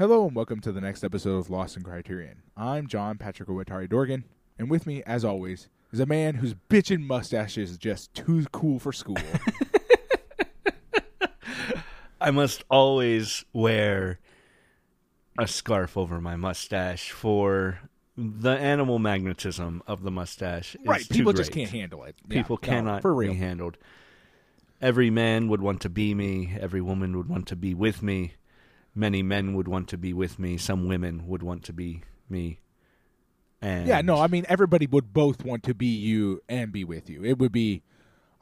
[0.00, 2.40] Hello and welcome to the next episode of Lost in Criterion.
[2.56, 4.24] I'm John Patrick Owatari Dorgan,
[4.58, 8.78] and with me, as always, is a man whose bitchin' mustache is just too cool
[8.78, 9.18] for school.
[12.18, 14.20] I must always wear
[15.38, 17.80] a scarf over my mustache for
[18.16, 20.76] the animal magnetism of the mustache.
[20.76, 22.16] is right, people just can't handle it.
[22.26, 23.32] Yeah, People no, cannot for real.
[23.32, 23.76] be handled.
[24.80, 26.56] Every man would want to be me.
[26.58, 28.32] Every woman would want to be with me.
[29.00, 30.58] Many men would want to be with me.
[30.58, 32.60] Some women would want to be me.
[33.62, 37.08] And Yeah, no, I mean everybody would both want to be you and be with
[37.08, 37.24] you.
[37.24, 37.82] It would be,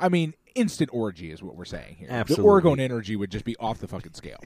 [0.00, 2.09] I mean, instant orgy is what we're saying here.
[2.10, 2.42] Absolutely.
[2.42, 4.41] The orgone energy would just be off the fucking scale.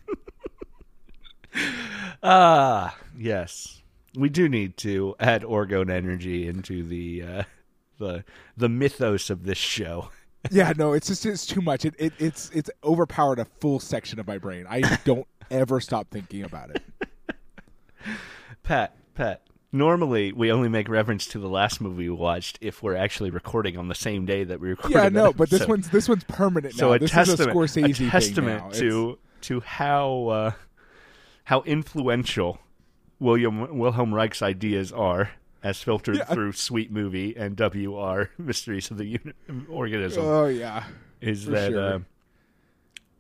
[2.23, 3.81] ah yes,
[4.15, 7.43] we do need to add orgone energy into the uh,
[7.99, 10.11] the the mythos of this show.
[10.51, 11.87] yeah, no, it's just it's too much.
[11.87, 14.67] It, it it's it's overpowered a full section of my brain.
[14.69, 16.83] I don't ever stop thinking about it.
[18.63, 19.43] Pat, Pat.
[19.75, 23.79] Normally, we only make reference to the last movie we watched if we're actually recording
[23.79, 24.97] on the same day that we recorded.
[24.97, 26.95] Yeah, no, but this one's this one's permanent so now.
[26.95, 30.51] a this testament, is a a thing testament to to how uh,
[31.45, 32.59] how influential
[33.19, 35.31] William Wilhelm Reich's ideas are,
[35.63, 36.25] as filtered Yeah.
[36.25, 39.19] through Sweet Movie and WR Mysteries of the
[39.71, 40.23] Organism.
[40.23, 40.85] oh yeah,
[41.23, 41.95] is that sure.
[41.95, 41.99] uh,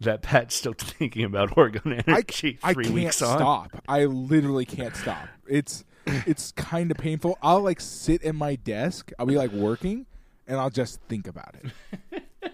[0.04, 3.38] that Pat's still thinking about orgone I, energy I three can't weeks on?
[3.38, 3.82] stop.
[3.88, 5.28] I literally can't stop.
[5.46, 7.38] It's it's kind of painful.
[7.42, 9.12] I'll like sit in my desk.
[9.18, 10.06] I'll be like working,
[10.46, 11.54] and I'll just think about
[12.12, 12.22] it.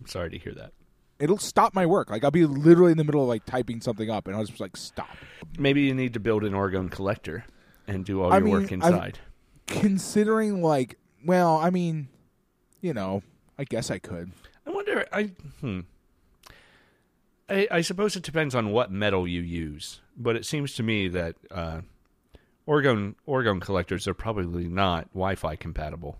[0.00, 0.72] I'm sorry to hear that.
[1.18, 2.10] It'll stop my work.
[2.10, 4.60] Like I'll be literally in the middle of like typing something up, and I'll just
[4.60, 5.08] like stop.
[5.58, 7.44] Maybe you need to build an orgone collector
[7.88, 9.18] and do all I your mean, work I'm- inside.
[9.66, 12.06] Considering like, well, I mean,
[12.80, 13.22] you know,
[13.58, 14.30] I guess I could.
[14.86, 15.06] I wonder.
[15.12, 15.22] I
[15.60, 15.80] hmm.
[17.48, 21.06] I, I suppose it depends on what metal you use, but it seems to me
[21.08, 21.82] that uh,
[22.66, 26.18] orgone orgone collectors are probably not Wi-Fi compatible.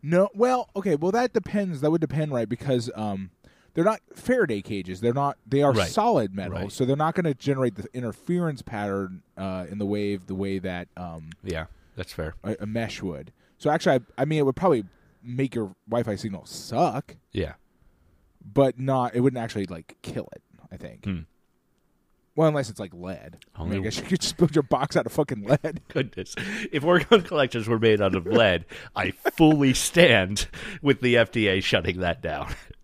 [0.00, 1.80] No, well, okay, well that depends.
[1.80, 2.48] That would depend, right?
[2.48, 3.30] Because um,
[3.74, 5.00] they're not Faraday cages.
[5.00, 5.36] They're not.
[5.44, 5.90] They are Right.
[5.90, 6.72] solid metal, Right.
[6.72, 10.60] so they're not going to generate the interference pattern uh, in the wave the way
[10.60, 12.34] that um, Yeah, that's fair.
[12.44, 13.32] a, a mesh would.
[13.58, 14.84] So actually, I, I mean, it would probably
[15.28, 17.54] make your Wi-Fi signal suck, Yeah,
[18.44, 19.14] but not.
[19.14, 20.42] It wouldn't actually like kill it.
[20.72, 21.04] I think.
[21.04, 21.18] Hmm.
[22.36, 23.38] Well, unless it's like lead.
[23.56, 25.80] I, mean, I Only- guess you could just build your box out of fucking lead.
[25.88, 26.34] goodness.
[26.70, 30.46] If orgone collectors were made out of lead, I fully stand
[30.80, 32.54] with the FDA shutting that down.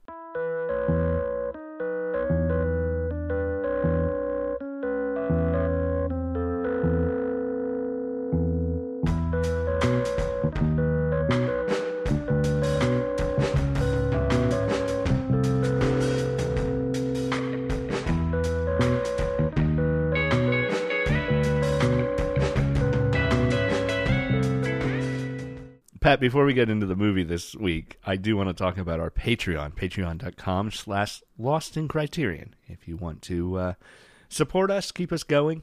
[26.21, 29.11] Before we get into the movie this week, I do want to talk about our
[29.11, 32.55] Patreon, patreon.com slash lost in criterion.
[32.67, 33.73] If you want to uh,
[34.29, 35.63] support us, keep us going.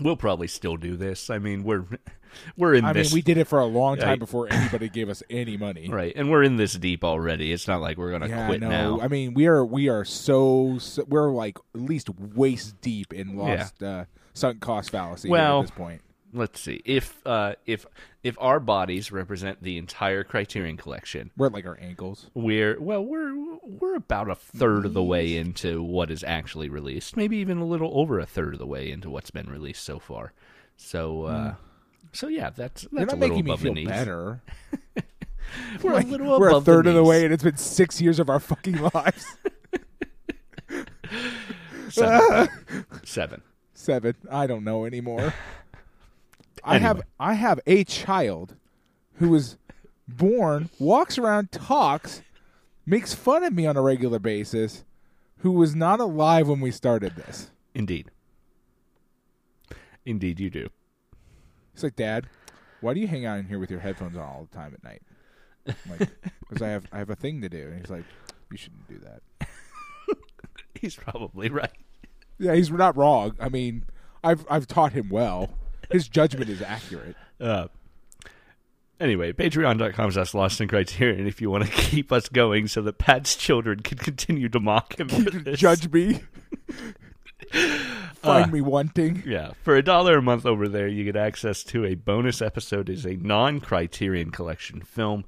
[0.00, 1.28] We'll probably still do this.
[1.28, 1.84] I mean, we're
[2.56, 4.18] we're in I this mean, we did it for a long time Right.
[4.18, 5.88] before anybody gave us any money.
[5.88, 7.52] right, and we're in this deep already.
[7.52, 8.68] It's not like we're gonna Yeah, quit no.
[8.68, 9.00] now.
[9.00, 13.36] I mean, we are we are so, so we're like at least waist deep in
[13.36, 16.02] lost uh, sunk cost fallacy Well- at this point.
[16.32, 17.86] Let's see if uh, if
[18.28, 22.30] if our bodies represent the entire Criterion collection, We're at like our ankles.
[22.34, 27.16] we're well we're we're about a third of the way into what is actually released
[27.16, 29.98] maybe even a little over a third of the way into what's been released so
[29.98, 30.32] far
[30.76, 31.54] so uh
[32.12, 32.96] so yeah that's Hmm.
[32.98, 34.42] You're that's not a little making me above feel better.
[35.82, 38.00] we're Like, a little we're a third the of the way, and it's been six
[38.00, 39.36] years of our fucking lives.
[41.88, 42.48] seven.
[43.04, 43.42] seven
[43.74, 44.14] Seven.
[44.30, 45.32] I don't know anymore.
[46.64, 48.56] I have I have a child
[49.14, 49.56] who was
[50.06, 52.22] born, walks around, talks,
[52.86, 54.84] makes fun of me on a regular basis,
[55.38, 57.50] who was not alive when we started this.
[57.74, 58.10] indeed
[60.04, 60.68] indeed you do
[61.74, 62.26] He's like, Dad,
[62.80, 64.82] why do you hang out in here with your headphones on all the time at
[64.82, 65.00] night?
[65.64, 66.08] I'm like,
[66.40, 67.68] because I have I have a thing to do.
[67.68, 68.02] And he's like,
[68.50, 69.48] you shouldn't do that.
[70.74, 71.70] he's probably right
[72.36, 73.36] Yeah, he's not wrong.
[73.38, 73.84] I mean,
[74.24, 75.50] I've I've taught him well.
[75.90, 77.16] His judgment is accurate.
[77.40, 77.68] uh
[79.00, 82.98] Anyway, patreon.com slash lost in criterion if you want to keep us going so that
[82.98, 85.08] Pat's children can continue to mock him.
[85.54, 86.20] Judge me.
[87.52, 89.22] Find Uh, me wanting.
[89.24, 92.88] Yeah, for a dollar a month over there, you get access to a bonus episode.
[92.90, 95.24] is a non-Criterion Collection film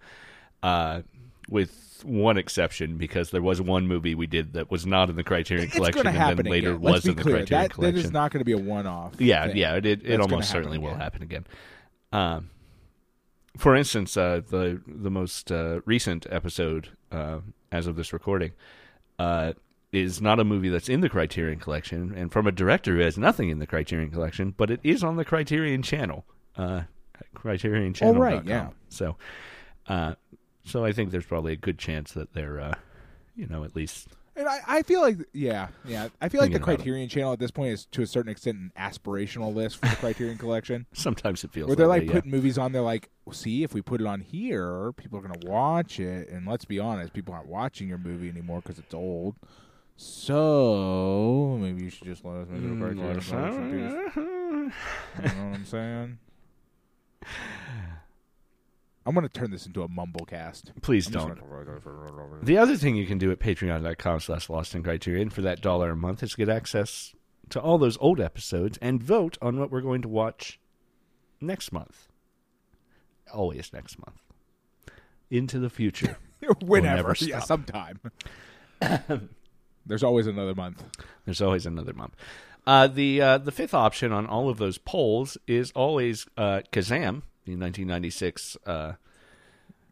[0.65, 1.03] uh,
[1.49, 1.71] with
[2.05, 5.23] with one exception because there was one movie we did that was not in the
[5.25, 6.81] Criterion It's Collection and then later again.
[6.81, 7.37] was in the clear.
[7.39, 8.05] Criterion That, that Collection.
[8.05, 9.15] is not going to be a one-off.
[9.21, 9.57] Yeah, thing.
[9.57, 11.47] yeah, it it, it almost certainly will happen again.
[12.13, 12.51] Um,
[13.57, 17.41] for instance, uh, the the most uh, recent episode, uh,
[17.73, 18.53] as of this recording,
[19.19, 19.53] uh,
[19.93, 23.19] is not a movie that's in the Criterion Collection, and from a director who has
[23.19, 26.25] nothing in the Criterion Collection, but it is on the Criterion Channel,
[26.57, 26.83] uh,
[27.35, 28.17] Criterion Channel.
[28.17, 28.69] Oh, right, yeah.
[28.89, 29.17] So,
[29.89, 30.15] uh,
[30.65, 32.75] so I think there's probably a good chance that they're, uh,
[33.37, 36.09] you know, at least And I, I feel like, yeah, yeah.
[36.21, 36.77] I feel like the Thinking about it.
[36.77, 39.97] Criterion Channel at this point is to a certain extent an aspirational list for the
[39.97, 42.13] Criterion Collection, sometimes it feels where they're like way, yeah.
[42.13, 42.73] putting movies on.
[42.73, 46.29] They're like, see, if we put it on here, people are going to watch it.
[46.29, 49.37] And let's be honest, people aren't watching your movie anymore because it's old.
[49.97, 53.93] So maybe you should just let us make it a Criterion Collection.
[54.17, 56.19] You know what I'm saying?
[59.07, 60.73] I'm going to turn this into a mumble cast.
[60.83, 61.41] Please I'm don't.
[61.41, 65.61] gonna- The other thing you can do at patreon.com slash lost in criterion for that
[65.63, 67.15] dollar a month is get access
[67.49, 70.61] to all those old episodes and vote on what we're going to watch
[71.41, 72.09] next month.
[73.33, 74.23] Always next month.
[75.31, 76.17] Into the future.
[76.63, 78.01] Whenever, never yeah, sometime.
[79.87, 80.85] There's always another month.
[81.25, 82.15] There's always another month.
[82.67, 87.23] Uh, the uh, the fifth option on all of those polls is always uh, Kazaam,
[87.51, 88.93] the 1996 uh,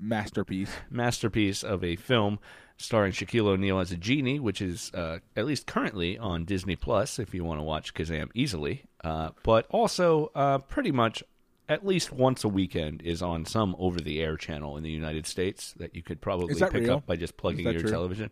[0.01, 0.71] Masterpiece.
[0.91, 2.39] masterpiece of a film
[2.77, 7.19] starring Shaquille O'Neal as a genie, which is uh, at least currently on Disney Plus
[7.19, 8.85] if you want to watch Kazaam easily.
[9.03, 11.23] Uh, but also, uh, pretty much
[11.69, 15.95] at least once a weekend is on some over-the-air channel in the United States that
[15.95, 16.95] you could probably pick real?
[16.95, 17.91] up by just plugging your true?
[17.91, 18.31] television.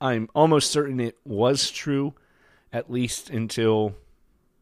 [0.00, 2.14] I'm almost certain it was true,
[2.72, 3.94] at least until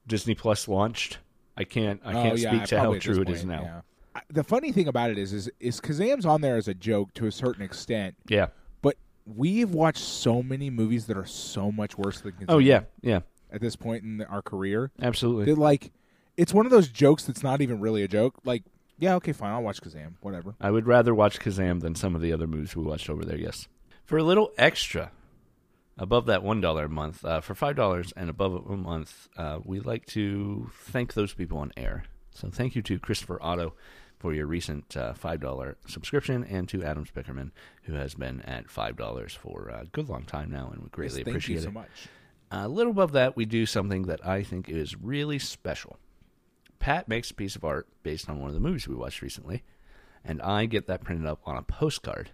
[0.07, 1.19] Disney Plus launched.
[1.57, 2.01] I can't.
[2.05, 3.63] I oh, can't oh, yeah, speak to how probably at this true it is now.
[3.63, 3.81] yeah.
[4.15, 7.15] I- The funny thing about it is, is, is Kazaam's on there as a joke
[7.15, 8.47] to a certain extent, yeah.
[8.83, 8.97] but
[9.27, 12.83] we've watched so many movies that are so much worse than Kazaam Oh yeah.
[13.03, 13.21] Yeah.
[13.53, 14.91] at this point in our career.
[15.01, 15.47] Absolutely.
[15.47, 15.93] That like,
[16.37, 18.35] it's one of those jokes that's not even really a joke.
[18.45, 18.65] Like,
[18.99, 20.55] yeah, okay, fine, I'll watch Kazaam, whatever.
[20.61, 23.39] I would rather watch Kazaam than some of the other movies we watched over there.
[23.39, 23.67] Yes,
[24.05, 25.11] for a little extra,
[25.99, 29.59] above that one dollar a month, uh, for five dollars and above a month, uh,
[29.65, 32.05] we like to thank those people on air.
[32.33, 33.75] So thank you to Christopher Otto
[34.19, 37.51] for your recent uh, five dollar subscription, and to Adam Spickerman
[37.83, 41.19] who has been at five dollars for a good long time now, and we greatly
[41.19, 41.75] Yes, thank appreciate you so it.
[41.75, 42.09] much.
[42.51, 45.99] A little above that, we do something that I think is really special.
[46.79, 49.63] Pat makes a piece of art based on one of the movies we watched recently,
[50.25, 52.31] and I get that printed up on a postcard,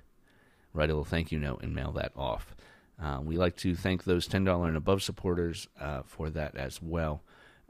[0.74, 2.54] write a little thank you note, and mail that off.
[3.02, 7.22] Uh, we like to thank those $10 and above supporters uh, for that as well.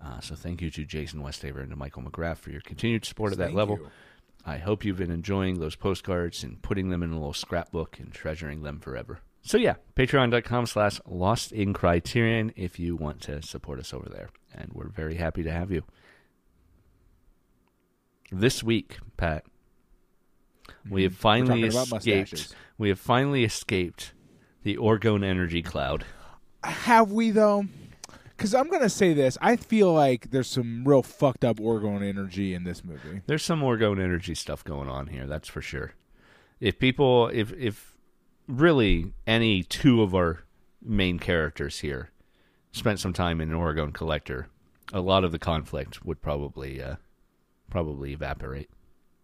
[0.03, 3.33] Uh, so thank you to Jason Westaver and to Michael McGrath for your continued support
[3.33, 3.77] at that Thank level.
[3.79, 3.91] you.
[4.47, 8.11] I hope you've been enjoying those postcards and putting them in a little scrapbook and
[8.13, 9.21] treasuring them forever.
[9.43, 14.31] So yeah, patreon.com slash lost in criterion if you want to support us over there.
[14.55, 15.85] And we're very happy to have you.
[18.33, 19.45] This week, Pat,
[20.89, 21.71] we have finally Mm-hmm.
[21.77, 24.13] talking about escaped we have finally escaped
[24.63, 26.05] the orgone energy cloud.
[26.65, 27.65] Have we though?
[28.37, 32.55] Because I'm gonna say this, I feel like there's some real fucked up orgone energy
[32.55, 33.21] in this movie.
[33.27, 35.93] There's some orgone energy stuff going on here, that's for sure.
[36.59, 37.97] If people if if
[38.49, 40.41] really any two of our
[40.83, 42.11] main characters here
[42.73, 44.49] spent some time in an orgone collector,
[44.93, 46.97] a lot of the conflict would probably uh
[47.71, 48.71] probably evaporate.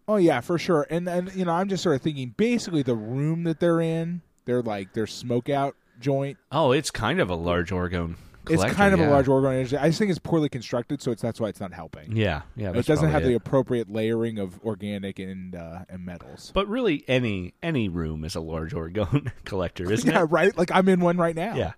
[0.07, 0.87] Oh yeah, for sure.
[0.89, 4.21] And and you know, I'm just sort of thinking basically the room that they're in,
[4.47, 6.37] they're like their smoke out joint.
[6.51, 8.15] Oh, it's kind of a large orgone
[8.47, 8.67] collector.
[8.67, 9.09] it's kind of yeah.
[9.09, 9.77] a large energy.
[9.77, 12.15] I just think it's poorly constructed, so it's that's why it's not helping.
[12.15, 12.71] Yeah, yeah.
[12.71, 16.51] it doesn't have probably the appropriate layering of organic and uh, and metals.
[16.53, 20.19] But really any any room is a large orgone collector, isn't yeah, it?
[20.21, 20.57] Yeah, right.
[20.57, 21.55] Like I'm in one right now.
[21.55, 21.73] Yeah.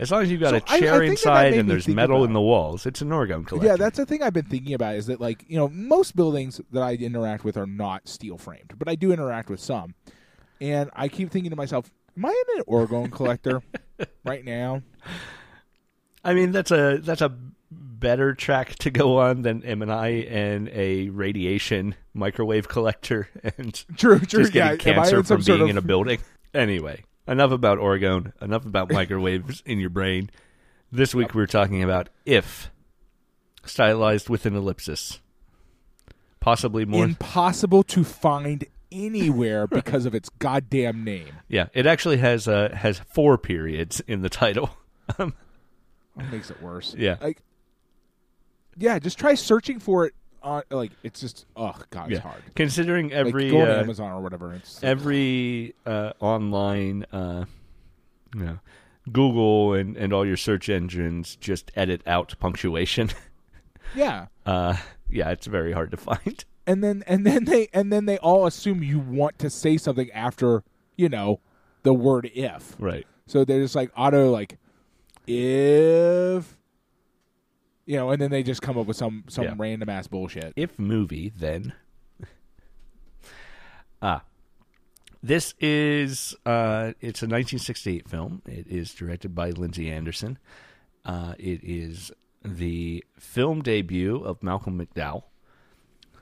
[0.00, 1.88] As long as you've got So a I- I chair that that inside and there's
[1.88, 3.66] metal in the walls, it's an orgone collector.
[3.66, 6.60] Yeah, that's the thing I've been thinking about is that like you know most buildings
[6.70, 9.94] that I interact with are not steel framed, but I do interact with some,
[10.60, 13.62] and I keep thinking to myself, "Am I an orgone collector
[14.24, 14.82] right now?"
[16.24, 17.32] I mean, that's a that's a
[17.70, 23.74] better track to go on than M and I and a radiation microwave collector and
[23.96, 24.42] True, true.
[24.42, 26.20] just getting I cancer from sort being of- in a building.
[26.54, 28.32] Anyway, enough about orgone.
[28.40, 30.30] Enough about microwaves in your brain.
[30.90, 32.70] This week we were talking about if
[33.64, 35.20] stylized with an ellipsis,
[36.40, 37.04] possibly more.
[37.04, 41.32] impossible to find anywhere because of its goddamn name.
[41.48, 44.70] yeah, it actually has uh, has four periods in the title.
[46.18, 46.96] That makes it worse.
[46.98, 47.16] Yeah.
[47.20, 47.42] Like,
[48.76, 52.42] yeah, just try searching for it on like it's just oh god, it's hard.
[52.54, 54.52] Considering every like, uh, Amazon or whatever.
[54.54, 57.44] It's every uh, online, uh,
[58.34, 58.58] you know,
[59.12, 63.10] Google and, and all your search engines just edit out punctuation.
[63.94, 64.26] yeah.
[64.44, 64.76] Uh,
[65.08, 66.44] yeah, it's very hard to find.
[66.68, 70.10] And then and then they and then they all assume you want to say something
[70.12, 70.62] after
[70.96, 71.40] you know
[71.82, 72.76] the word if.
[72.78, 73.06] Right.
[73.26, 74.58] So they're just like auto like
[75.26, 76.56] if
[77.86, 79.54] you know, and then they just come up with some some Yeah.
[79.56, 80.52] random ass bullshit.
[80.56, 81.72] If movie, then.
[84.02, 84.22] ah.
[85.22, 88.40] This is uh, it's a 1968 film.
[88.46, 90.38] It is directed by Lindsay Anderson.
[91.04, 92.12] Uh, it is
[92.44, 95.24] the film debut of Malcolm McDowell.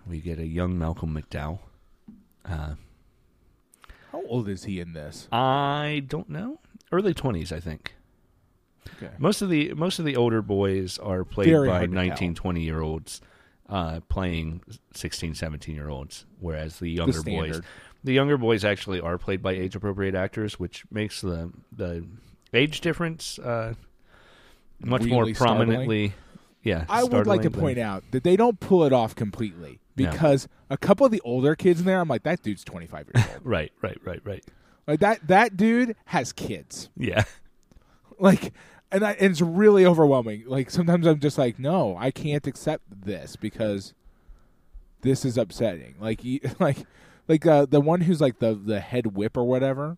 [0.09, 1.59] We get a young Malcolm McDowell.
[2.45, 2.75] Uh,
[4.13, 5.29] How old is he in this?
[5.33, 6.61] I don't know.
[6.93, 7.95] Early 20s, I think.
[8.97, 9.13] Okay.
[9.19, 12.35] Most of the most of the older boys are played Very by hard to 19,
[12.37, 13.21] 20 year olds
[13.69, 14.63] uh, playing
[14.95, 17.65] 16, 17 year olds, whereas the younger boys, standard.
[18.05, 22.07] the younger boys actually are played by age appropriate actors, which makes the the
[22.55, 23.75] age difference uh,
[24.81, 26.15] much more Really prominently.
[26.63, 29.81] Yeah, I would like to than- point out that they don't pull it off completely
[29.97, 33.27] Because a couple of the older kids in there, I'm like, that dude's 25 years
[33.35, 33.41] old.
[33.45, 34.45] Right, right, right, right.
[34.87, 36.91] like that that dude has kids.
[36.97, 37.25] Yeah,
[38.19, 38.53] Like,
[38.93, 40.45] and, I, and it's really overwhelming.
[40.47, 43.93] Like sometimes I'm just like, no, I can't accept this because
[45.03, 45.97] this is upsetting.
[46.01, 46.79] Like, you, like,
[47.29, 49.97] like uh, the one who's like the the head whip or whatever.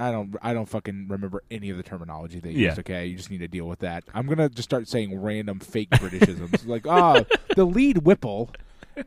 [0.00, 2.68] I don't I don't fucking remember any of the terminology they Yeah.
[2.68, 2.78] used.
[2.80, 4.04] Okay, you just need to deal with that.
[4.14, 7.22] I'm gonna just start saying random fake Britishisms like ah
[7.56, 8.50] the lead Whipple,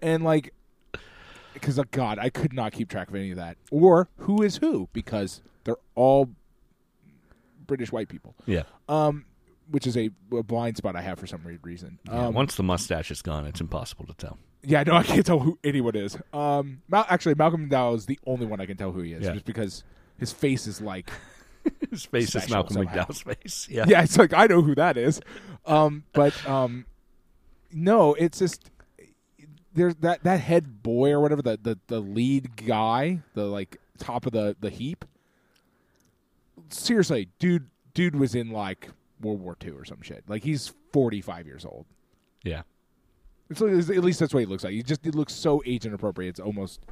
[0.01, 0.53] and like
[1.53, 4.57] because oh God I could not keep track of any of that or who is
[4.57, 6.29] who because they're all
[7.67, 8.35] British white people.
[8.45, 8.63] yeah.
[8.89, 9.25] Um,
[9.69, 11.97] which is a, a blind spot I have for some weird reason.
[12.05, 14.37] Yeah, Um, Once the mustache is gone, it's impossible to tell.
[14.63, 16.17] yeah, no, I can't tell who anyone is.
[16.33, 19.23] Um, Mal- actually, Malcolm McDowell is the only one I can tell who he is,
[19.23, 19.31] Yeah.
[19.33, 19.85] just because
[20.17, 21.09] his face is like,
[21.91, 23.05] His face is Malcolm somehow.
[23.05, 23.67] McDowell's face.
[23.71, 25.21] Yeah, yeah, it's like I know who that is.
[25.65, 26.85] Um, but um,
[27.71, 28.69] no, it's just
[29.73, 34.25] there's that that head boy or whatever the the the lead guy, the like top
[34.25, 35.05] of the the heap.
[36.69, 38.89] Seriously, dude, dude was in like
[39.21, 40.23] World War II or some shit.
[40.27, 41.85] Like he's forty five years old.
[42.43, 42.61] yeah.
[43.49, 44.71] It's, it's- at least that's what he looks like.
[44.73, 46.29] He just he looks so age inappropriate.
[46.29, 46.85] It's almost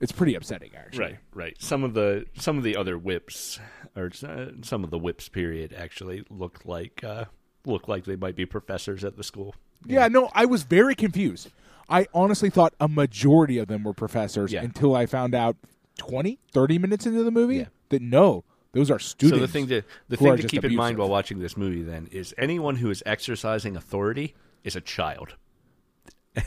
[0.00, 1.04] it's pretty upsetting actually.
[1.04, 1.56] Right, right.
[1.60, 3.60] Some of the some of the other whips,
[3.94, 7.26] or uh, some of the whips period, actually look like uh,
[7.66, 9.54] look like they might be professors at the school.
[9.84, 11.50] Yeah, no, I was very confused.
[11.88, 14.62] I honestly thought a majority of them were professors Yeah.
[14.62, 15.56] until I found out
[15.98, 17.64] 20, 30 minutes into the movie Yeah.
[17.90, 19.38] that no, those are students.
[19.38, 22.08] So the thing to the thing to keep in mind while watching this movie then
[22.12, 25.36] is anyone who is exercising authority is a child.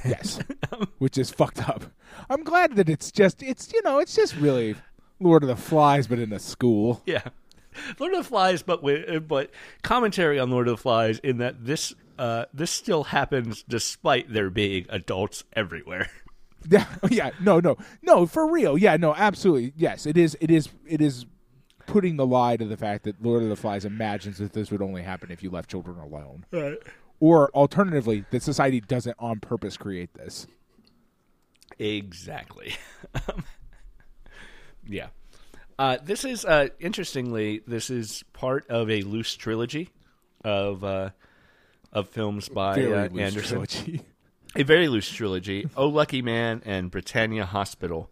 [0.05, 0.39] yes,
[0.99, 1.85] which is fucked up.
[2.29, 4.75] I'm glad that it's just it's you know it's just really
[5.19, 7.01] Lord of the Flies, but in a school.
[7.05, 7.23] Yeah.
[7.99, 9.51] Lord of the Flies, but with, but
[9.83, 14.49] commentary on Lord of the Flies in that this uh, this still happens despite there
[14.49, 16.09] being adults everywhere.
[16.69, 18.77] Yeah, yeah, no, no, no, for real.
[18.77, 19.71] Yeah, no, absolutely.
[19.77, 20.35] Yes, it is.
[20.41, 20.67] It is.
[20.85, 21.25] It is
[21.87, 24.81] putting the lie to the fact that Lord of the Flies imagines that this would
[24.81, 26.77] only happen if you left children alone, Right.
[27.21, 30.47] or alternatively, that society doesn't on purpose create this.
[31.79, 32.73] Exactly.
[33.29, 33.45] Um,
[34.85, 35.07] yeah.
[35.79, 39.89] Uh, this is uh, interestingly, this is part of a loose trilogy
[40.43, 41.11] of uh,
[41.93, 43.65] of films by uh, Anderson.
[44.57, 45.69] a very loose trilogy.
[45.77, 48.11] oh Lucky Man and Britannia Hospital,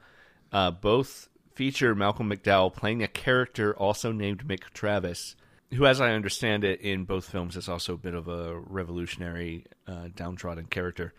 [0.54, 5.36] uh, both feature Malcolm McDowell playing a character also named Mick Travis,
[5.74, 9.66] who, as I understand it, in both films is also a bit of a revolutionary,
[9.86, 11.14] uh, downtrodden character,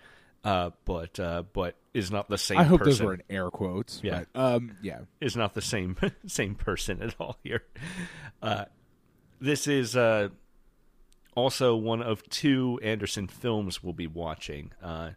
[0.44, 2.58] uh, but uh, but is not the same.
[2.58, 2.90] I hope person.
[2.90, 4.00] those were in air quotes.
[4.02, 4.24] Yeah.
[4.32, 4.76] But, um.
[4.82, 5.00] Yeah.
[5.20, 7.64] is not the same same person at all here.
[8.40, 8.66] Uh,
[9.40, 10.28] this is uh,
[11.34, 15.10] also one of two Anderson films we'll be watching, uh,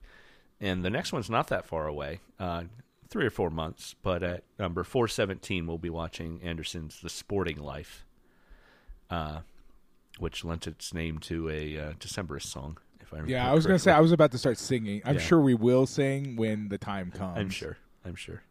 [0.60, 2.64] and the next one's not that far away, uh,
[3.10, 3.96] three or four months.
[4.02, 8.06] But at number four seventeen, we'll be watching Anderson's The Sporting Life,
[9.10, 9.42] uh,
[10.18, 12.78] which lent its name to a uh, Decemberist song.
[13.12, 13.52] If I remember Yeah.
[13.52, 15.02] I was gonna say I was about to start singing.
[15.06, 15.22] I'm Yeah.
[15.22, 17.38] sure we will sing when the time comes.
[17.38, 17.78] I'm sure.
[18.06, 18.42] I'm sure.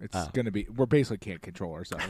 [0.00, 0.30] It's Ah.
[0.32, 0.66] gonna be.
[0.74, 2.04] We're basically can't control ourselves.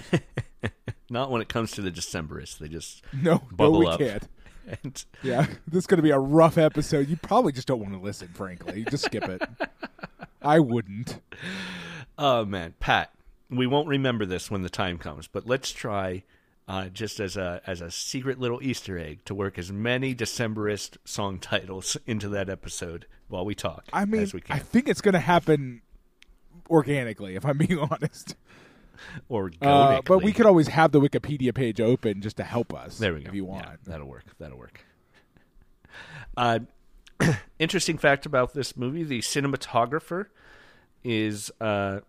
[1.10, 2.58] Not when it comes to the Decemberists.
[2.58, 3.98] They just no, Bubble no, we up.
[3.98, 4.28] can't.
[4.82, 7.06] and Yeah, this is going to be a rough episode.
[7.08, 8.84] You probably just don't want to listen, frankly.
[8.90, 9.42] Just skip it.
[10.40, 11.20] I wouldn't.
[12.16, 13.12] Oh man, Pat,
[13.50, 16.22] we won't remember this when the time comes, but let's try
[16.66, 20.96] uh, just as a as a secret little Easter egg to work as many Decemberist
[21.04, 23.84] song titles into that episode while we talk.
[23.92, 25.82] I mean, as we I think it's going to happen
[26.70, 28.36] organically, if I'm being honest.
[29.28, 32.96] or Uh, but we could always have the Wikipedia page open just to help us.
[32.98, 33.28] There we go.
[33.28, 33.84] If you Yeah, want.
[33.84, 34.24] that'll work.
[34.38, 34.84] That'll work.
[36.36, 36.60] Uh,
[37.58, 40.26] interesting fact about this movie: the cinematographer
[41.02, 42.00] is uh,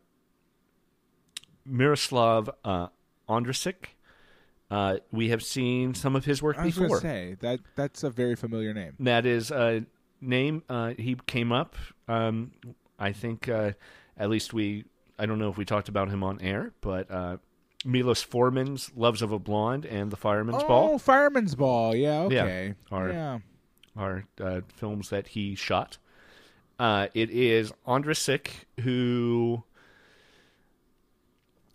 [1.65, 2.87] Miroslav uh,
[3.27, 3.94] Ondricek.
[4.69, 6.99] Uh, we have seen some of his work I was before.
[6.99, 8.93] say that that's a very familiar name.
[8.99, 9.85] That is a
[10.21, 10.63] name.
[10.67, 11.75] Uh, he came up.
[12.07, 12.51] Um,
[12.97, 13.73] I think uh,
[14.17, 14.85] at least we.
[15.17, 17.37] I don't know if we talked about him on air, but uh,
[17.85, 21.95] Milos Forman's "Loves of a Blonde" and "The Fireman's oh, Ball" Oh, Fireman's Ball.
[21.95, 22.27] Yeah.
[22.29, 22.43] Yeah.
[22.43, 22.75] Okay.
[22.91, 23.39] Yeah.
[23.95, 25.99] are uh, films that he shot.
[26.77, 28.47] Uh, it is Ondricek
[28.81, 29.63] who,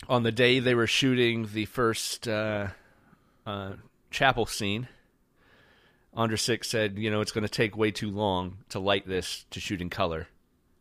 [0.07, 2.27] on the day they were shooting the first
[3.51, 3.75] uh, uh,
[4.09, 4.87] chapel scene,
[6.15, 9.59] Ondricek said, "You know, it's going to take way too long to light this to
[9.59, 10.27] shoot in color.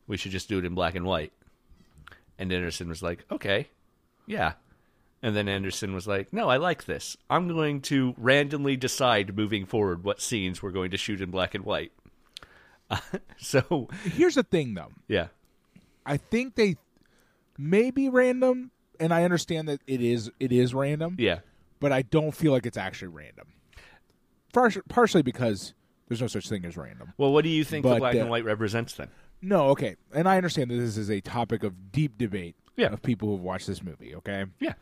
[0.06, 1.32] We should just do it in black and white."
[2.38, 3.68] And Anderson was like, "Okay,
[4.26, 4.54] yeah."
[5.22, 7.16] And then Anderson was like, "No, I like this.
[7.28, 11.54] I'm going to randomly decide moving forward what scenes we're going to shoot in black
[11.54, 11.92] and white."
[13.36, 14.90] so, Here's the thing, though.
[15.06, 15.28] yeah,
[16.04, 16.76] I think they
[17.56, 21.40] may be random, and I understand that it is it is random, yeah,
[21.80, 23.48] but I don't feel like it's actually random.
[24.52, 25.74] Partially, because
[26.08, 27.12] there's no such thing as random.
[27.18, 29.08] Well, what do you think the black uh, and white represents then?
[29.42, 32.88] No, okay, and I understand that this is a topic of deep debate Yeah.
[32.92, 34.14] of people who've watched this movie.
[34.16, 34.74] Okay, Yeah,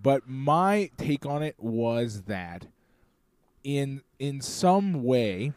[0.00, 2.66] but my take on it was that
[3.64, 5.52] in in some way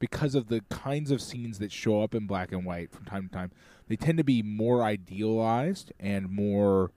[0.00, 3.28] because of the kinds of scenes that show up in black and white from time
[3.28, 3.50] to time
[3.88, 6.90] they tend to be more idealized and more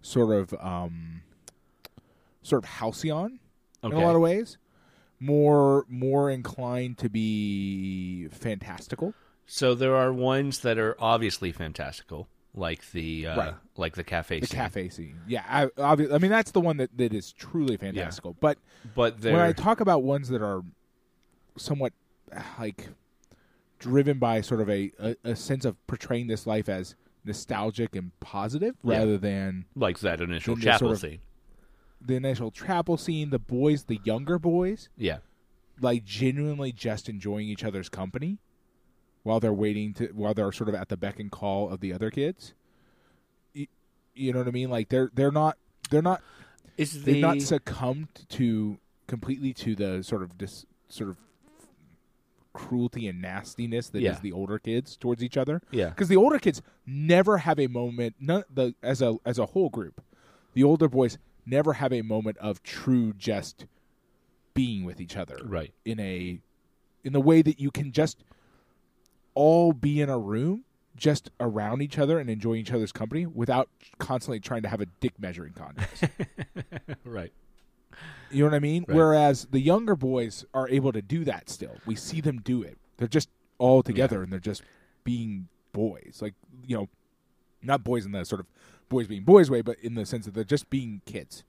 [0.00, 1.20] sort of um
[2.42, 3.40] sort of halcyon
[3.82, 4.58] in a lot of ways
[5.20, 9.14] more more inclined to be fantastical
[9.46, 13.54] So there are ones that are obviously fantastical, like the uh, Right.
[13.76, 14.40] like the cafe.
[14.40, 14.56] the scene.
[14.56, 18.36] cafe scene yeah I, obvi- I mean that's the one that, that is truly fantastical
[18.40, 18.58] but
[18.94, 20.62] but they're when I talk about ones that are
[21.56, 21.92] somewhat
[22.58, 22.88] like
[23.78, 28.12] driven by sort of a, a, a sense of portraying this life as nostalgic and
[28.20, 28.98] positive Yeah.
[28.98, 31.18] rather than like that initial chapel sort of- scene.
[32.00, 35.18] The initial chapel scene, the boys, the younger boys, Yeah,
[35.80, 38.38] like genuinely just enjoying each other's company
[39.22, 41.92] while they're waiting to while they're sort of at the beck and call of the
[41.92, 42.54] other kids.
[43.52, 43.66] You,
[44.14, 44.70] you know what I mean?
[44.70, 45.56] Like they're they're not
[45.90, 46.22] they're not
[46.76, 51.16] is they've the not succumbed to completely to the sort of dis, sort of
[52.52, 54.18] cruelty and nastiness that is Yeah.
[54.20, 55.62] the older kids towards each other.
[55.70, 58.16] yeah Because the older kids never have a moment.
[58.18, 60.02] None the as a as a whole group,
[60.54, 63.66] the older boys never have a moment of true just
[64.54, 66.40] being with each other right in a
[67.04, 68.24] in the way that you can just
[69.34, 70.64] all be in a room
[70.96, 74.86] just around each other and enjoying each other's company without constantly trying to have a
[75.00, 76.04] dick measuring contest.
[77.04, 77.32] right
[78.30, 78.84] You know what I mean?
[78.86, 78.96] Right.
[78.96, 81.76] Whereas the younger boys are able to do that still.
[81.86, 82.78] We see them do it.
[82.96, 84.62] They're just all together and they're just
[85.04, 86.18] being boys.
[86.20, 86.34] Like,
[86.66, 86.88] you know,
[87.62, 88.46] not boys in the sort of
[88.88, 91.44] boys being boys way, but in the sense that they're just being kids.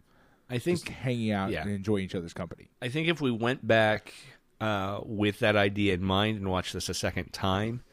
[0.50, 1.62] I Just think hanging out yeah.
[1.62, 2.70] and enjoying each other's company.
[2.82, 4.14] I think if we went back
[4.60, 7.84] uh, with that idea in mind and watched this a second time,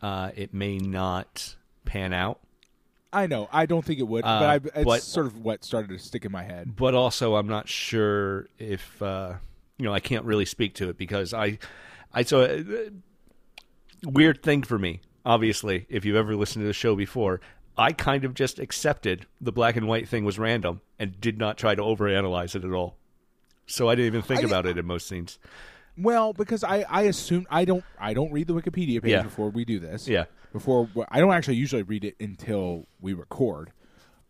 [0.00, 2.38] uh, it may not pan out.
[3.12, 3.48] I know.
[3.52, 5.98] I don't think it would, Uh, but I, it's but- sort of what started to
[5.98, 6.76] stick in my head.
[6.76, 9.34] But also, I'm not sure if uh,
[9.78, 9.92] you know.
[9.92, 11.58] I can't really speak to it because I,
[12.12, 12.90] I so uh,
[14.04, 15.00] weird thing for me.
[15.24, 17.40] Obviously, if you've ever listened to the show before,
[17.76, 21.58] I kind of just accepted the black and white thing was random and did not
[21.58, 22.96] try to overanalyze it at all.
[23.66, 25.38] So I didn't even think I- about it in most scenes.
[25.96, 29.22] Well, because I, I assume I don't I don't read the Wikipedia page Yeah.
[29.22, 30.08] before we do this.
[30.08, 30.24] Yeah.
[30.52, 33.70] Before I don't actually usually read it until we record.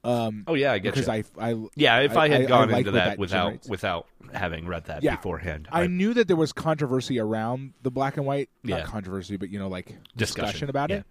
[0.04, 1.24] Um, Oh yeah, I get because you.
[1.38, 3.68] I, I yeah, if I, had gone like into what that, without generates.
[3.70, 5.16] without having read that Yeah.
[5.16, 8.50] beforehand, I knew that there was controversy around the black and white.
[8.62, 8.80] Yeah.
[8.80, 10.96] Not controversy, but you know, like Discussion, discussion, about yeah.
[10.96, 11.04] it.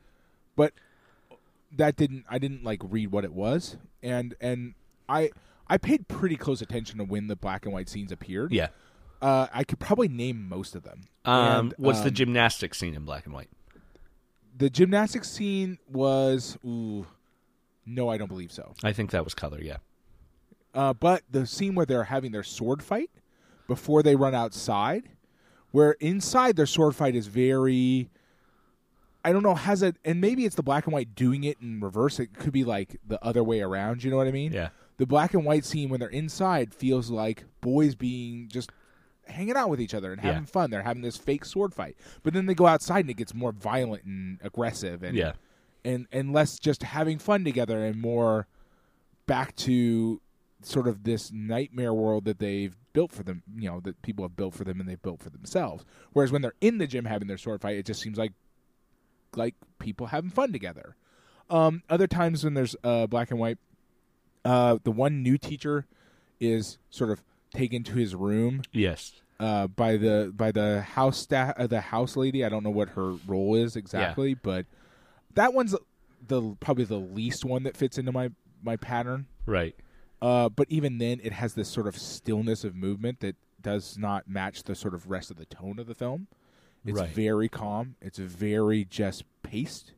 [0.56, 0.74] But
[1.78, 2.26] that didn't.
[2.30, 4.74] I didn't like read what it was, and and
[5.10, 5.32] I
[5.68, 8.52] I paid pretty close attention to when the black and white scenes appeared.
[8.52, 8.68] yeah.
[9.22, 11.00] Uh, I could probably name most of them.
[11.24, 13.50] Um, And, what's the um, gymnastics scene in black and white?
[14.58, 16.58] the gymnastics scene was?
[16.66, 17.08] Ooh,
[17.86, 18.74] no, I don't believe so.
[18.84, 19.62] I think that was color.
[19.62, 19.78] Yeah.
[20.74, 23.10] Uh, but the scene where they're having their sword fight
[23.68, 25.10] before they run outside,
[25.72, 28.10] where inside their sword fight is very,
[29.26, 31.80] I don't know, has it, and maybe it's the black and white doing it in
[31.80, 32.20] reverse.
[32.20, 34.04] It could be like the other way around.
[34.04, 34.52] You know what I mean?
[34.54, 34.70] Yeah.
[34.98, 38.70] the black and white scene when they're inside feels like boys being just
[39.26, 40.34] hanging out with each other and Yeah.
[40.34, 40.70] having fun.
[40.70, 43.52] They're having this fake sword fight, but then they go outside and it gets more
[43.52, 45.34] violent and aggressive and Yeah.
[45.84, 48.48] and and less just having fun together and more
[49.26, 50.22] back to
[50.62, 54.36] sort of this nightmare world that they've built for them, you know, that people have
[54.36, 55.84] built for them and they've built for themselves.
[56.14, 58.32] Whereas when they're in the gym having their sword fight, it just seems like
[59.38, 60.96] like people having fun together.
[61.50, 63.58] Um, other times when there's uh, black and white,
[64.46, 65.86] uh, the one new teacher
[66.40, 67.22] is sort of
[67.54, 69.14] taken to his room Yes.
[69.40, 72.44] uh, by the by the house staff, uh, the house lady.
[72.44, 74.66] I don't know what her role is exactly, but
[75.36, 75.76] that one's
[76.28, 78.30] the probably the least one that fits into my
[78.64, 79.28] my pattern.
[79.46, 79.76] Right.
[80.22, 84.28] Uh, but even then, it has this sort of stillness of movement that does not
[84.28, 86.28] match the sort of rest of the tone of the film.
[86.86, 87.10] It's Right.
[87.10, 87.96] very calm.
[88.02, 89.94] It's very just paced.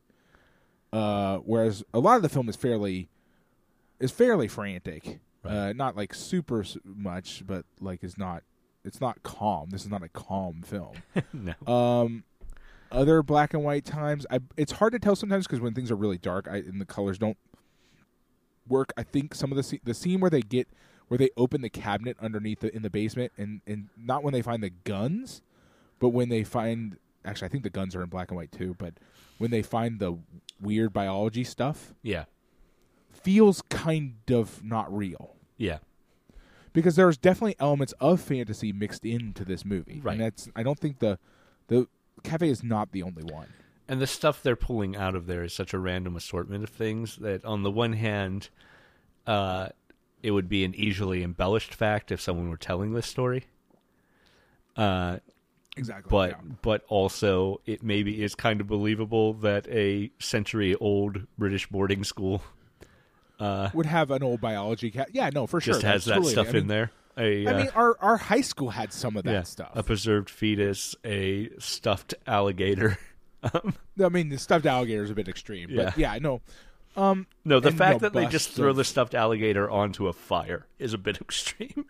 [0.93, 3.09] Uh, whereas a lot of the film is fairly
[3.99, 5.19] is fairly frantic.
[5.43, 8.43] Uh, not like super much, but like is not.
[8.83, 9.69] It's not calm.
[9.71, 10.95] This is not a calm film.
[11.33, 11.53] no.
[11.71, 12.23] Um,
[12.91, 15.95] other black and white times, I, it's hard to tell sometimes because when things are
[15.95, 17.37] really dark I, and the colors don't
[18.67, 18.93] work.
[18.97, 20.67] I think some of the the scene where they get
[21.07, 24.41] where they open the cabinet underneath the in the basement and and not when they
[24.41, 25.41] find the guns,
[25.99, 28.75] but when they find actually I think the guns are in black and white too.
[28.77, 28.93] But
[29.37, 30.17] when they find the
[30.61, 32.25] weird biology stuff, yeah.
[33.11, 35.79] feels kind of not real Yeah.
[36.73, 39.99] because there's definitely elements of fantasy mixed into this movie.
[40.03, 40.13] Right.
[40.13, 41.17] And that's I don't think the
[41.67, 41.87] the
[42.23, 43.47] cafe is not the only one.
[43.87, 47.17] And the stuff they're pulling out of there is such a random assortment of things
[47.17, 48.49] that, on the one hand,
[49.27, 49.69] uh,
[50.23, 53.45] it would be an easily embellished fact if someone were telling this story.
[54.75, 55.17] Uh,
[55.77, 56.09] Exactly.
[56.09, 62.03] but but also it maybe is kind of believable that a century old British boarding
[62.03, 62.41] school
[63.39, 65.09] uh, would have an old biology cat.
[65.11, 65.73] Yeah, no, for sure.
[65.73, 66.91] just has that totally- stuff I mean, in there.
[67.17, 69.71] A, I uh, mean, our our high school had some of that yeah, stuff.
[69.73, 72.97] a preserved fetus, a stuffed alligator.
[73.43, 76.41] I mean, the stuffed alligator is a bit extreme, but yeah, no.
[76.97, 80.93] Um, No, the fact that they just throw the stuffed alligator onto a fire is
[80.93, 81.85] a bit extreme.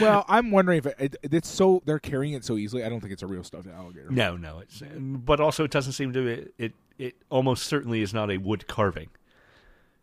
[0.00, 2.84] Well, I'm wondering if it, it, it's so they're carrying it so easily.
[2.84, 4.10] I don't think it's a real stuffed alligator.
[4.10, 6.54] No, no, it's but also it doesn't seem to it.
[6.58, 9.08] It, it almost certainly is not a wood carving.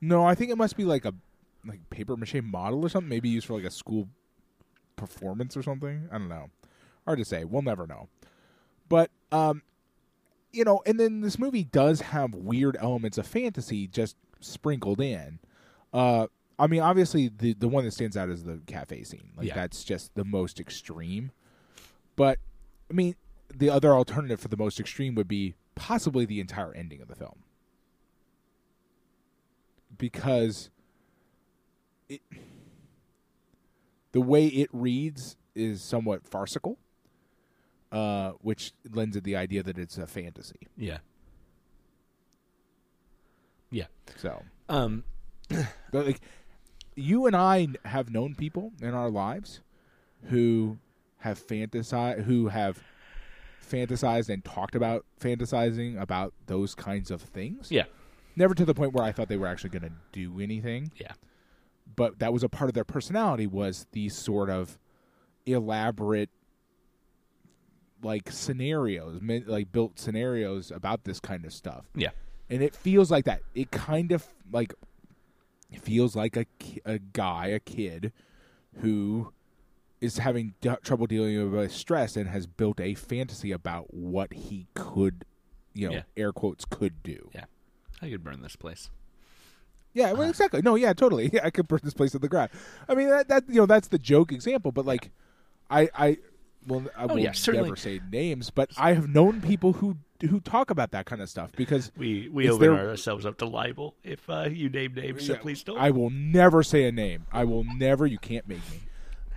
[0.01, 1.13] No, I think it must be like a
[1.65, 3.09] like paper mache model or something.
[3.09, 4.07] Maybe used for like a school
[4.95, 6.07] performance or something.
[6.11, 6.49] I don't know.
[7.05, 7.43] Hard to say.
[7.43, 8.09] We'll never know.
[8.89, 9.63] But um,
[10.51, 15.39] you know, and then this movie does have weird elements of fantasy just sprinkled in.
[15.91, 16.27] Uh,
[16.59, 19.31] I mean, obviously the the one that stands out is the cafe scene.
[19.35, 19.55] Like Yeah.
[19.55, 21.31] that's just the most extreme.
[22.15, 22.39] But
[22.89, 23.15] I mean,
[23.53, 27.15] the other alternative for the most extreme would be possibly the entire ending of the
[27.15, 27.43] film.
[29.97, 30.69] Because
[32.09, 32.21] it
[34.11, 36.77] the way it reads is somewhat farcical,
[37.91, 40.67] uh, which lends it the idea that it's a fantasy.
[40.77, 40.99] Yeah,
[43.71, 43.85] yeah.
[44.17, 45.03] So, Um,
[45.49, 46.21] but like,
[46.95, 49.61] you and I have known people in our lives
[50.25, 50.77] who
[51.19, 52.79] have fantasized, who have
[53.65, 57.71] fantasized and talked about fantasizing about those kinds of things.
[57.71, 57.83] yeah,
[58.35, 60.91] Never to the point where I thought they were actually going to do anything.
[60.99, 61.13] yeah,
[61.95, 64.77] but that was a part of their personality was these sort of
[65.45, 66.29] elaborate
[68.01, 71.85] like scenarios like built scenarios about this kind of stuff.
[71.95, 72.09] Yeah,
[72.49, 73.41] and it feels like that.
[73.55, 74.73] It kind of like
[75.79, 76.45] feels like a,
[76.85, 78.11] a guy a kid
[78.81, 79.31] who
[80.01, 84.67] is having d- trouble dealing with stress and has built a fantasy about what he
[84.73, 85.25] could
[85.73, 86.01] you know Yeah.
[86.17, 87.45] air quotes could do yeah.
[88.01, 88.89] I could burn this place.
[89.93, 90.29] Yeah, well, ah.
[90.29, 90.61] exactly.
[90.61, 91.29] No, yeah, totally.
[91.33, 92.49] Yeah, I could burn this place to the ground.
[92.89, 94.71] I mean, that, that you know, that's the joke example.
[94.73, 95.11] But like,
[95.69, 96.17] I, I,
[96.67, 97.69] well, I will Oh, yeah, certainly.
[97.69, 99.97] never say names, but I have known people who
[100.29, 103.95] who talk about that kind of stuff because We we open ourselves up to libel
[104.03, 105.25] if uh, you name names.
[105.25, 105.77] So please don't.
[105.77, 107.25] I will never say a name.
[107.31, 108.05] I will never.
[108.05, 108.79] You can't make me.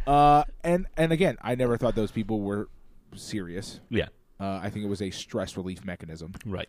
[0.06, 2.68] Uh, and and again, I never thought those people were
[3.14, 3.80] serious.
[3.88, 4.06] yeah,
[4.38, 6.68] Uh, I think it was a stress relief mechanism right.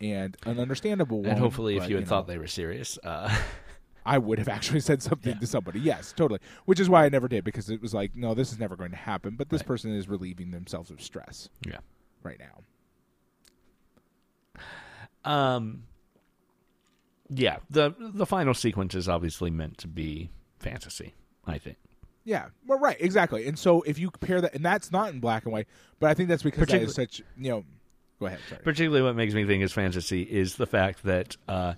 [0.00, 1.30] and an understandable one.
[1.30, 3.34] and hopefully, if but, you had know, thought they were serious, uh,
[4.06, 5.40] I would have actually said something Yeah.
[5.40, 5.80] to somebody.
[5.80, 6.40] Yes, totally.
[6.64, 8.90] Which is why I never did because it was like, no, this is never going
[8.92, 9.34] to happen.
[9.36, 9.66] But this Right.
[9.66, 11.78] person is relieving themselves of stress yeah.
[12.22, 12.62] right now.
[15.24, 15.84] Um,
[17.30, 21.14] yeah, the the final sequence is obviously meant to be fantasy.
[21.46, 21.76] I think.
[22.24, 23.46] Yeah, well, right, exactly.
[23.46, 25.66] And so if you compare that, and that's not in black and white,
[25.98, 27.64] but I think that's because that Particular- such, you know.
[28.20, 28.40] Go ahead.
[28.48, 28.60] Sorry.
[28.62, 31.74] Particularly, what makes me think is fantasy is the fact that uh,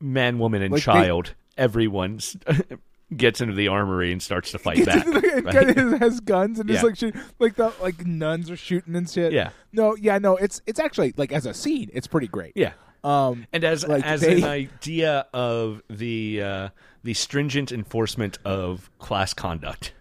[0.00, 2.36] man, woman, and Like child everyone s-
[3.16, 5.06] gets into the armory and starts to fight back.
[5.06, 6.00] and right?
[6.00, 6.74] has guns and Yeah.
[6.74, 9.32] just like shoot, like the like nuns are shooting and shit.
[9.32, 9.50] Yeah.
[9.72, 10.36] No, yeah, no.
[10.36, 12.52] It's it's actually like as a scene, it's pretty great.
[12.54, 12.72] Yeah.
[13.04, 13.46] Um.
[13.52, 16.68] And as Like, as they- an idea of the uh,
[17.04, 19.92] the stringent enforcement of class conduct,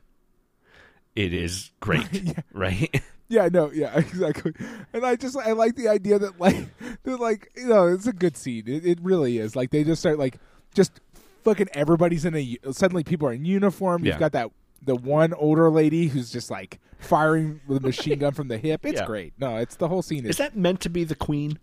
[1.15, 3.02] it is great, right?
[3.30, 3.50] Yeah.
[3.52, 3.70] No.
[3.74, 3.93] Yeah.
[3.98, 4.54] Exactly.
[4.93, 6.65] And I just I like the idea that like
[7.04, 8.63] they're like you know it's a good scene.
[8.67, 9.54] It, it really is.
[9.54, 10.38] Like they just start like
[10.74, 11.02] just
[11.48, 14.04] fucking everybody's in a suddenly people are in uniform.
[14.04, 14.20] You've Yeah.
[14.20, 18.58] got that the one older lady who's just like firing the machine gun from the
[18.58, 18.86] hip.
[18.86, 19.06] It's Yeah.
[19.06, 19.34] great.
[19.40, 20.32] No, it's the whole scene is.
[20.32, 21.60] Is that meant to be the queen?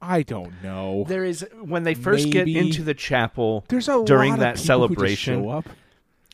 [0.00, 1.04] I don't know.
[1.08, 4.56] There is when they first get into the chapel There's a during lot of that
[4.56, 5.42] people who just celebration.
[5.42, 5.68] show up.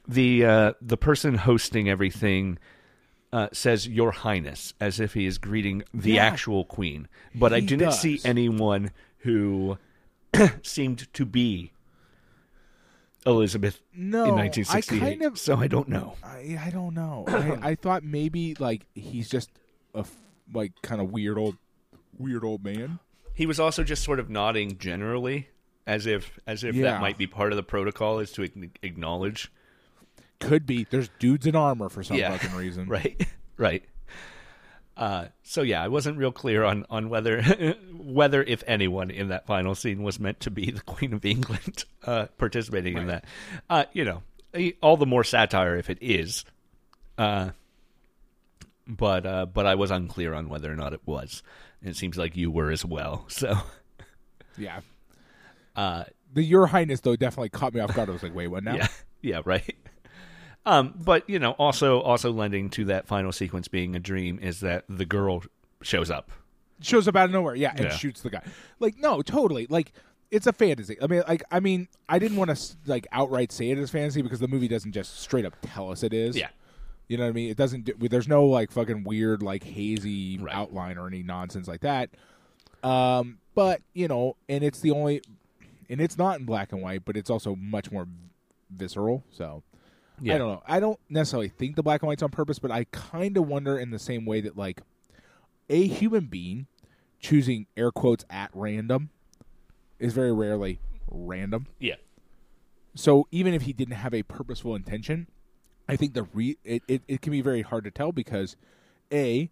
[0.08, 2.58] the uh, the person hosting everything
[3.32, 6.24] uh, says "Your Highness" as if he is greeting the Yeah.
[6.26, 7.08] actual queen.
[7.34, 9.78] But I didn't see anyone who
[10.62, 11.72] seemed to be
[13.26, 15.00] Elizabeth No, in I 1968.
[15.00, 16.16] kind of so I don't know.
[16.24, 17.24] I, I don't know.
[17.28, 19.50] I, I thought maybe like he's just
[19.94, 20.04] a
[20.52, 21.56] like kind of weird old
[22.18, 22.98] weird old man.
[23.34, 25.48] He was also just sort of nodding generally,
[25.86, 26.84] as if as if Yeah.
[26.92, 28.42] that might be part of the protocol, is to
[28.82, 29.50] acknowledge.
[30.40, 30.84] Could be.
[30.90, 32.36] There's dudes in armor for some Yeah.
[32.36, 32.88] fucking reason.
[32.88, 33.84] right right
[35.02, 37.42] uh so yeah i wasn't real clear on on whether
[37.92, 41.84] whether if anyone in that final scene was meant to be the queen of england
[42.04, 43.24] uh participating in that
[43.68, 44.22] uh you know
[44.80, 46.44] all the more satire if it is
[47.18, 47.50] uh
[48.86, 51.42] but uh but i was unclear on whether or not it was
[51.80, 53.56] and it seems like you were as well so
[54.56, 54.80] Yeah.
[55.74, 58.08] uh The Your Highness though definitely caught me off guard.
[58.08, 58.76] I was like, wait, what now?
[58.76, 58.88] Yeah,
[59.20, 59.74] yeah, right.
[60.64, 64.60] Um, but you know, also also lending to that final sequence being a dream is
[64.60, 65.42] that the girl
[65.82, 66.30] shows up.
[66.80, 67.90] Shows up out of nowhere, yeah, and Yeah.
[67.96, 68.42] shoots the guy.
[68.80, 69.66] Like, no, totally.
[69.68, 69.92] Like,
[70.30, 70.96] it's a fantasy.
[71.02, 74.22] I mean, like, I mean, I didn't want to like outright say it as fantasy
[74.22, 76.36] because the movie doesn't just straight up tell us it is.
[76.36, 76.48] Yeah,
[77.08, 77.50] You know what I mean?
[77.50, 77.84] It doesn't.
[77.84, 80.54] Do, there's no like fucking weird like hazy Right.
[80.54, 82.10] outline or any nonsense like that.
[82.82, 85.22] Um, but you know, and it's the only,
[85.90, 88.06] and it's not in black and white, but it's also much more
[88.70, 89.22] visceral.
[89.30, 89.62] So
[90.22, 90.62] yeah, I don't know.
[90.66, 93.78] I don't necessarily think the black and white's on purpose, but I kind of wonder
[93.78, 94.80] in the same way that like
[95.68, 96.66] a human being
[97.20, 99.10] choosing air quotes at random
[99.98, 100.80] is very rarely
[101.10, 101.66] random.
[101.78, 101.94] yeah,
[102.94, 105.28] So even if he didn't have a purposeful intention,
[105.88, 108.56] I think the re- it, it, it can be very hard to tell because
[109.12, 109.50] a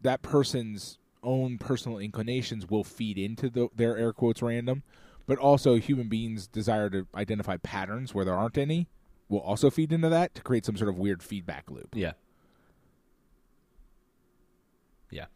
[0.00, 4.82] that person's own personal inclinations will feed into the, their air quotes random,
[5.26, 8.88] but also human beings' desire to identify patterns where there aren't any
[9.28, 11.88] will also feed into that to create some sort of weird feedback loop.
[11.94, 12.12] yeah,
[15.10, 15.26] yeah.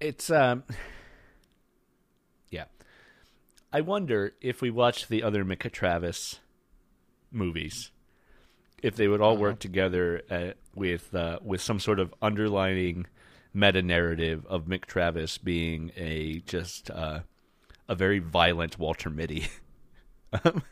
[0.00, 0.64] It's um,
[2.50, 2.64] yeah.
[3.72, 6.40] I wonder if we watched the other Mick Travis
[7.30, 7.90] movies,
[8.82, 13.06] if they would all work together uh, with uh, with some sort of underlining
[13.54, 17.20] meta narrative of Mick Travis being a just uh,
[17.88, 19.48] a very violent Walter Mitty,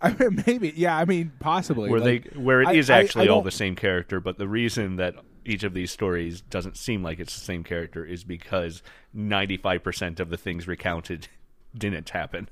[0.00, 0.96] I mean, maybe, yeah.
[0.96, 1.90] I mean, possibly.
[1.90, 4.38] where like, they where it I- is I- I actually all the same character, but
[4.38, 8.24] the reason that each of these stories doesn't seem like it's the same character is
[8.24, 8.82] because
[9.14, 11.28] ninety five percent of the things recounted
[11.76, 12.48] didn't happen.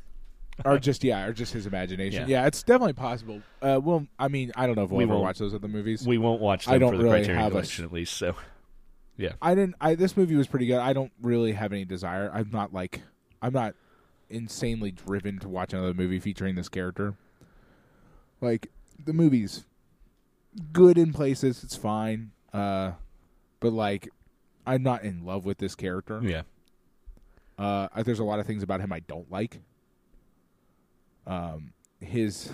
[0.65, 2.29] or just yeah, or just his imagination.
[2.29, 2.43] Yeah.
[2.43, 3.43] Yeah, it's definitely possible.
[3.61, 6.07] Uh, well, I mean, I don't know if we'll We ever watch those other movies.
[6.07, 8.17] We won't watch I don't for the really Criterion have a Collection, at least.
[8.17, 8.37] So,
[9.17, 9.75] yeah, I didn't.
[9.81, 10.79] I this movie was pretty good.
[10.79, 12.31] I don't really have any desire.
[12.33, 13.03] I'm not like
[13.43, 13.75] I'm not
[14.31, 17.15] insanely driven to watch another movie featuring this character.
[18.41, 18.71] Like
[19.03, 19.65] the movie's
[20.73, 21.63] good in places.
[21.65, 22.31] It's fine.
[22.53, 22.93] Uh,
[23.61, 24.09] but like
[24.67, 26.21] I'm not in love with this character.
[26.23, 26.43] yeah,
[27.59, 29.61] Uh, there's a lot of things about him I don't like.
[31.27, 32.51] Um, his,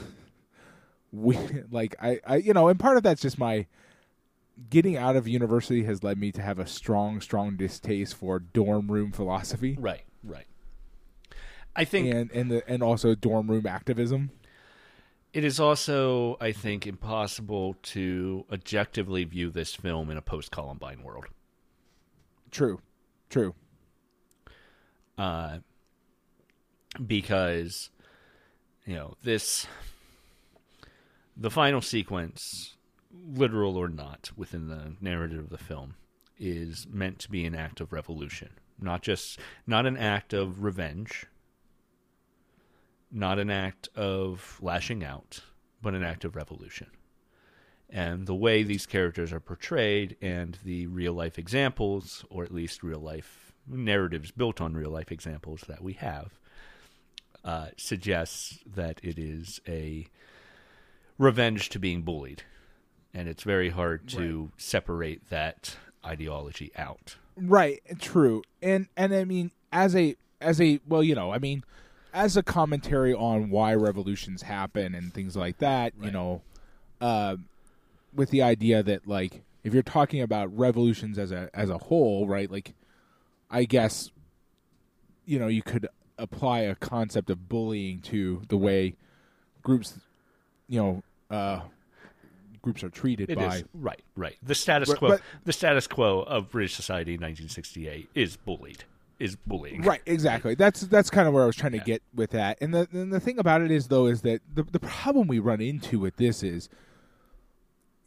[1.13, 1.37] we,
[1.71, 3.67] like I, I, you know, and part of that's just my
[4.69, 8.91] getting out of university has led me to have a strong, strong distaste for dorm
[8.91, 10.47] room philosophy right, right.
[11.75, 14.31] I think and and the and also dorm room activism.
[15.33, 21.05] It is also, I think, impossible to objectively view this film in a post Columbine
[21.05, 21.27] world.
[22.51, 22.81] True,
[23.29, 23.55] true.
[25.17, 25.59] Uh,
[27.07, 27.91] because,
[28.85, 29.69] you know, this,
[31.37, 32.77] the final sequence,
[33.33, 35.95] literal or not, within the narrative of the film,
[36.41, 38.51] is meant to be an act of revolution.
[38.81, 41.27] Not just, not an act of revenge,
[43.11, 45.41] not an act of lashing out,
[45.83, 46.89] but an act of revolution.
[47.89, 52.83] And the way these characters are portrayed and the real life examples, or at least
[52.83, 56.39] real life narratives built on real life examples that we have,
[57.45, 60.07] uh, suggests that it is a
[61.19, 62.43] revenge to being bullied,
[63.13, 67.17] and it's very hard to separate that ideology out.
[67.37, 68.43] Right, true.
[68.63, 71.65] And and I mean as a as a well, you know, I mean
[72.13, 76.43] as a commentary on why revolutions happen and things like that, you know,
[77.01, 77.37] uh,
[78.15, 82.27] with the idea that like if you're talking about revolutions as a as a whole,
[82.27, 82.51] right?
[82.51, 82.75] Like
[83.51, 84.11] I guess
[85.25, 85.87] you know, you could
[86.19, 88.95] apply a concept of bullying to the way
[89.63, 89.99] groups
[90.69, 91.03] you know,
[91.35, 91.61] uh
[92.63, 94.37] groups are treated It by is right, right.
[94.43, 98.85] The status quo, but- the status quo of British society in 1968 is bullied,
[99.21, 99.83] is bullying.
[99.83, 100.55] Right, exactly.
[100.57, 101.85] That's that's kind of where I was trying to Yeah.
[101.85, 102.59] get with that.
[102.61, 105.39] And the and the thing about it is though is that the the problem we
[105.39, 106.69] run into with this is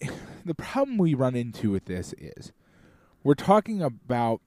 [0.45, 2.51] the problem we run into with this is
[3.23, 4.41] we're talking about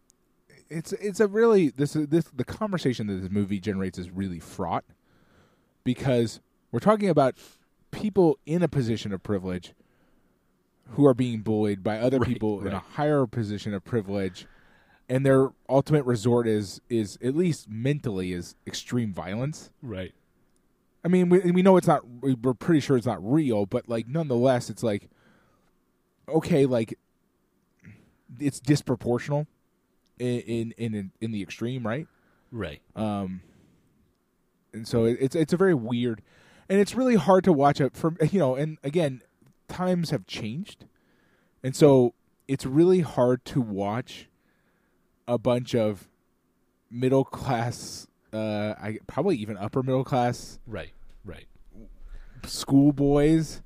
[0.68, 4.40] it's it's a really this is this the conversation that this movie generates is really
[4.40, 4.84] fraught
[5.84, 6.40] because
[6.72, 7.36] we're talking about
[7.92, 9.72] people in a position of privilege
[10.90, 14.46] who are being bullied by other Right, people in a higher position of privilege
[15.08, 20.12] and their ultimate resort is is at least mentally is extreme violence Right.
[21.06, 22.02] I mean, we, we know it's not.
[22.20, 25.08] We're pretty sure it's not real, but like, nonetheless, it's like,
[26.28, 26.98] okay, like,
[28.40, 29.46] it's disproportional
[30.18, 32.08] in in in, in the extreme, right?
[32.50, 32.80] Right.
[32.96, 33.42] Um,
[34.72, 36.22] and so it, it's it's a very weird,
[36.68, 38.56] and it's really hard to watch it from you know.
[38.56, 39.22] And again,
[39.68, 40.86] times have changed,
[41.62, 42.14] and so
[42.48, 44.28] it's really hard to watch
[45.28, 46.08] a bunch of
[46.90, 50.92] middle class, uh, I probably even upper middle class Right.
[51.24, 51.46] Right.
[52.44, 53.62] schoolboys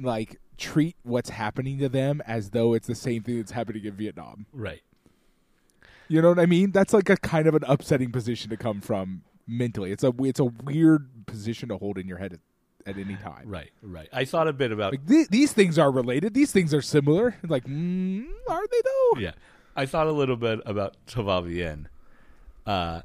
[0.00, 3.94] like treat what's happening to them as though it's the same thing that's happening in
[3.94, 4.46] Vietnam.
[4.52, 4.82] Right.
[6.08, 6.70] You know what I mean?
[6.72, 9.90] That's like a kind of an upsetting position to come from mentally.
[9.92, 12.40] It's a it's a weird position to hold in your head at,
[12.86, 13.44] at any time.
[13.46, 13.70] Right.
[13.82, 14.08] Right.
[14.12, 16.34] I thought a bit about Like th- these things are related.
[16.34, 17.36] These things are similar.
[17.46, 19.20] Like, mm, are they though?
[19.20, 19.32] yeah.
[19.74, 21.88] I thought a little bit about Tout va bien,
[22.66, 23.02] uh,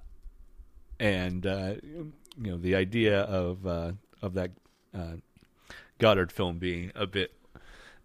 [0.99, 4.51] and uh, you know the idea of uh, of that
[4.93, 5.15] uh,
[5.97, 7.31] Godard film being a bit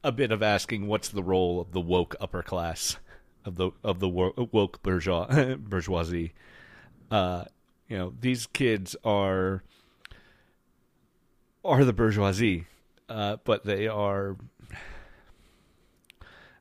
[0.05, 2.96] a bit of asking what's the role of the woke upper class
[3.44, 6.33] of the of the woke bourgeois bourgeoisie.
[7.11, 7.44] Uh,
[7.88, 9.62] you know these kids are
[11.64, 12.66] are the bourgeoisie,
[13.09, 14.37] uh, but they are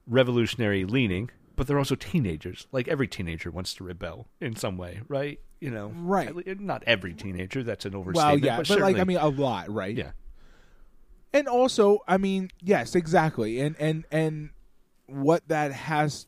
[0.08, 1.30] revolutionary leaning,
[1.62, 2.65] but they're also teenagers.
[2.71, 5.39] Like every teenager wants to rebel in some way, right?
[5.60, 6.60] You know, Right.
[6.60, 7.62] Not every teenager.
[7.62, 8.41] That's an overstatement.
[8.41, 9.95] Well, yeah, but, but, like I mean, a lot, right?
[9.95, 10.13] yeah,
[11.34, 14.50] and also i mean yes exactly and and and
[15.06, 16.26] what that has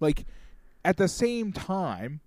[0.00, 0.24] like
[0.84, 2.20] at the same time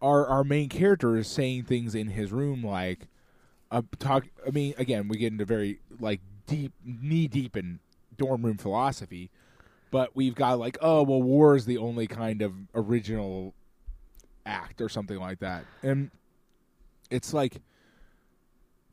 [0.00, 3.08] our our main character is saying things in his room like
[3.70, 7.80] uh, talk i mean again we get into very like deep knee deep in
[8.16, 9.30] dorm room philosophy
[9.90, 13.54] but we've got like oh well war is the only kind of original
[14.44, 16.10] act or something like that and
[17.10, 17.60] it's like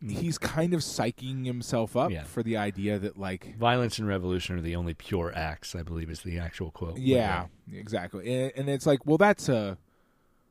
[0.06, 2.24] he's kind of psyching himself up Yeah.
[2.24, 5.76] for the idea that like violence and revolution are the only pure acts.
[5.76, 6.98] I believe is the actual quote.
[6.98, 9.78] Yeah exactly and, and it's like well that's a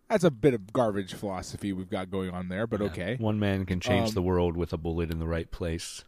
[0.09, 2.87] that's a bit of garbage philosophy we've got going on there but yeah.
[2.87, 6.05] okay One man can change Um, the world with a bullet in the right place.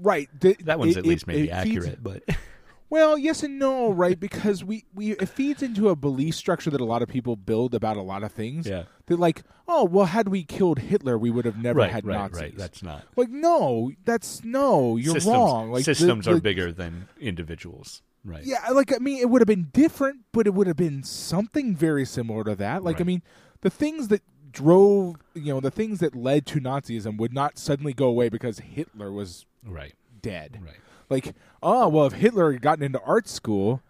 [0.00, 2.22] Right th- That one's it- at least it- maybe it feeds- accurate, but
[2.90, 6.80] well yes and no right because we we it feeds into a belief structure that
[6.80, 10.06] a lot of people build about a lot of things yeah, that like oh well
[10.06, 12.56] had we killed hitler we would have never right, had right, nazis right.
[12.56, 13.04] That's not.
[13.16, 18.02] like no that's no you're systems, wrong like the- systems are bigger than individuals.
[18.24, 18.44] Right.
[18.44, 21.76] Yeah, like I mean, it would have been different, but it would have been something
[21.76, 22.82] very similar to that.
[22.82, 23.22] Like I mean,
[23.60, 27.92] the things that drove, you know, the things that led to Nazism would not suddenly
[27.92, 29.94] go away because Hitler was Right.
[30.22, 30.60] dead.
[30.64, 30.76] Right.
[31.10, 33.82] Like, oh well, if Hitler had gotten into art school,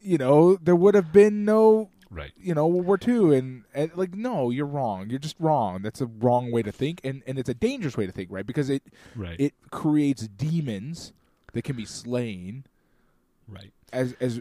[0.00, 2.32] you know, there would have been no, Right.
[2.36, 5.08] you know, World War II, and, and like, no, you're wrong.
[5.10, 5.82] You're just wrong.
[5.82, 8.46] That's a wrong way to think, and and it's a dangerous way to think, right?
[8.46, 8.82] Because it
[9.16, 9.38] Right.
[9.40, 11.12] it creates demons
[11.54, 12.64] that can be slain
[13.48, 13.72] right.
[13.92, 14.40] as as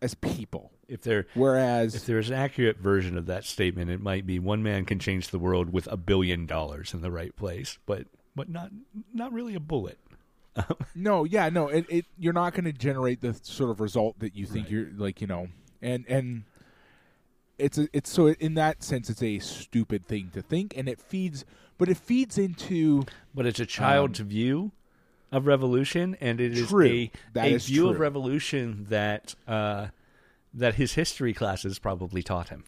[0.00, 0.70] as people.
[0.88, 4.62] If there Whereas if there's an accurate version of that statement, it might be one
[4.62, 8.48] man can change the world with a billion dollars in the right place, but but
[8.48, 8.70] not
[9.12, 9.98] not really a bullet.
[10.94, 14.36] no, yeah, no, it, it you're not going to generate the sort of result that
[14.36, 14.72] you think Right.
[14.72, 15.48] you're like, you know,
[15.80, 16.44] and and
[17.58, 21.00] it's a, it's so in that sense it's a stupid thing to think, and it
[21.00, 21.44] feeds,
[21.78, 23.04] but it feeds into
[23.34, 24.72] But it's a child's view
[25.30, 26.86] of revolution, and it is True.
[26.86, 29.88] a, That a is view of revolution that uh,
[30.52, 32.64] that his history classes probably taught him.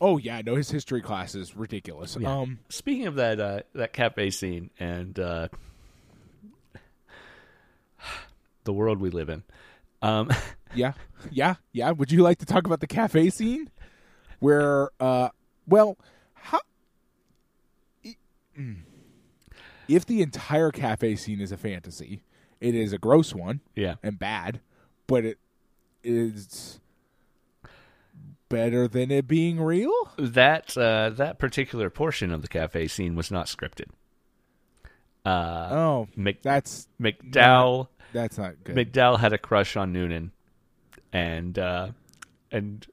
[0.00, 2.16] Oh yeah, no, his history class is ridiculous.
[2.18, 2.32] Yeah.
[2.32, 5.48] Um, Speaking of that uh, that cafe scene and uh,
[8.64, 9.42] the world we live in,
[10.00, 10.30] um,
[10.74, 10.92] yeah,
[11.30, 11.90] yeah, yeah.
[11.90, 13.70] Would you like to talk about the cafe scene
[14.38, 15.30] where, uh,
[15.66, 15.98] well,
[16.34, 16.60] how
[18.56, 18.76] mm.
[19.88, 22.22] if the entire cafe scene is a fantasy,
[22.60, 24.60] it is a gross one yeah, and bad,
[25.08, 25.38] but it
[26.04, 26.78] is
[28.48, 29.92] better than it being real.
[30.18, 33.86] that uh, that particular portion of the cafe scene was not scripted.
[35.24, 38.74] Uh, Oh, Mc, that's McDowell that's not good.
[38.76, 40.32] McDowell had a crush on Noonan,
[41.12, 41.88] and uh,
[42.50, 42.86] and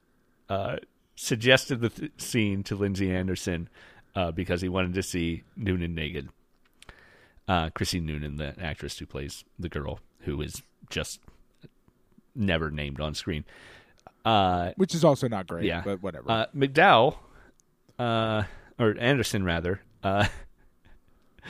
[0.48, 0.76] uh,
[1.14, 3.68] suggested the th- scene to Lindsay Anderson
[4.14, 6.28] uh, because he wanted to see Noonan naked.
[7.48, 11.20] Uh, Chrissy Noonan, the actress who plays the girl, who is just
[12.34, 13.44] never named on screen.
[14.26, 15.64] Uh, which is also not great.
[15.64, 15.82] Yeah.
[15.84, 16.28] but whatever.
[16.28, 17.16] uh, McDowell,
[17.98, 18.42] uh,
[18.76, 20.26] or Anderson rather, uh,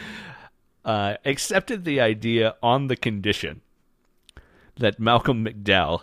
[0.84, 3.62] uh, accepted the idea on the condition
[4.76, 6.02] that Malcolm McDowell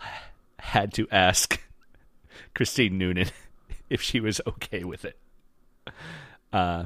[0.59, 1.61] had to ask
[2.55, 3.27] Christine Noonan
[3.89, 5.19] if she was okay with it.
[6.51, 6.85] Uh,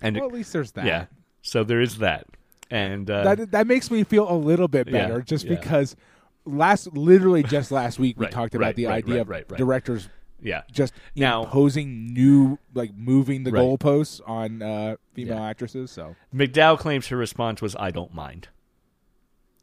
[0.00, 0.86] and well, at least there's that.
[0.86, 1.06] yeah,
[1.42, 2.26] so there is that,
[2.70, 5.56] and uh, that that makes me feel a little bit Yeah, better, just yeah.
[5.56, 5.96] because
[6.44, 10.08] last, literally just last week, we Right, talked about right, the right, idea of directors
[10.42, 13.62] yeah, just Now- imposing new, like moving the Right.
[13.62, 15.48] goalposts on uh, female Yeah.
[15.48, 15.90] actresses.
[15.90, 18.48] So, McDowell claims her response was, "I don't mind."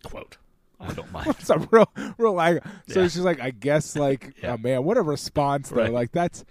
[0.04, 0.38] Quote:
[0.80, 2.64] "I don't mind." it's a real, real like.
[2.88, 3.08] So Yeah.
[3.08, 4.54] she's like, I guess, like, Yeah.
[4.54, 5.92] oh man, what a response though.
[5.92, 6.44] Like that's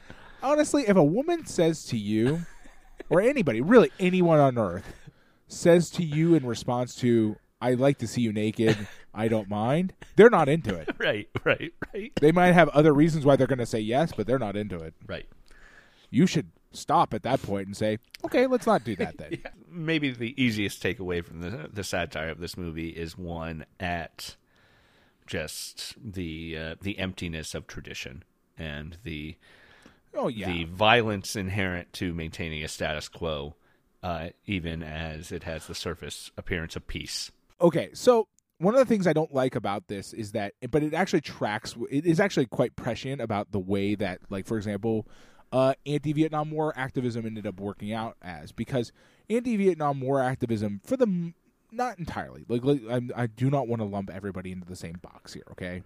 [0.42, 2.42] honestly, if a woman says to you,
[3.08, 4.94] or anybody, really anyone on earth,
[5.48, 8.76] says to you in response to, "I like to see you naked,"
[9.14, 9.92] I don't mind.
[10.16, 10.88] They're not into it.
[10.98, 14.26] right, right, right, They might have other reasons why they're going to say yes, but
[14.26, 14.94] they're not into it.
[15.06, 15.26] right.
[16.10, 19.38] You should stop at that point and say, "Okay, let's not do that then."
[19.70, 24.36] maybe the easiest takeaway from the the satire of this movie is one at
[25.26, 28.24] just the uh, the emptiness of tradition
[28.58, 29.36] and the
[30.12, 30.48] Oh yeah.
[30.52, 33.54] the violence inherent to maintaining a status quo,
[34.02, 37.30] uh, even as it has the surface appearance of peace.
[37.60, 40.94] Okay, so one of the things I don't like about this is that, but it
[40.94, 41.74] actually tracks.
[41.90, 45.06] It is actually quite prescient about the way that, like, for example,
[45.52, 48.92] uh, anti-Vietnam War activism ended up working out as because
[49.28, 51.32] anti-Vietnam War activism, for the
[51.72, 54.96] not entirely, like, like I'm, I do not want to lump everybody into the same
[55.02, 55.44] box here.
[55.52, 55.82] Okay,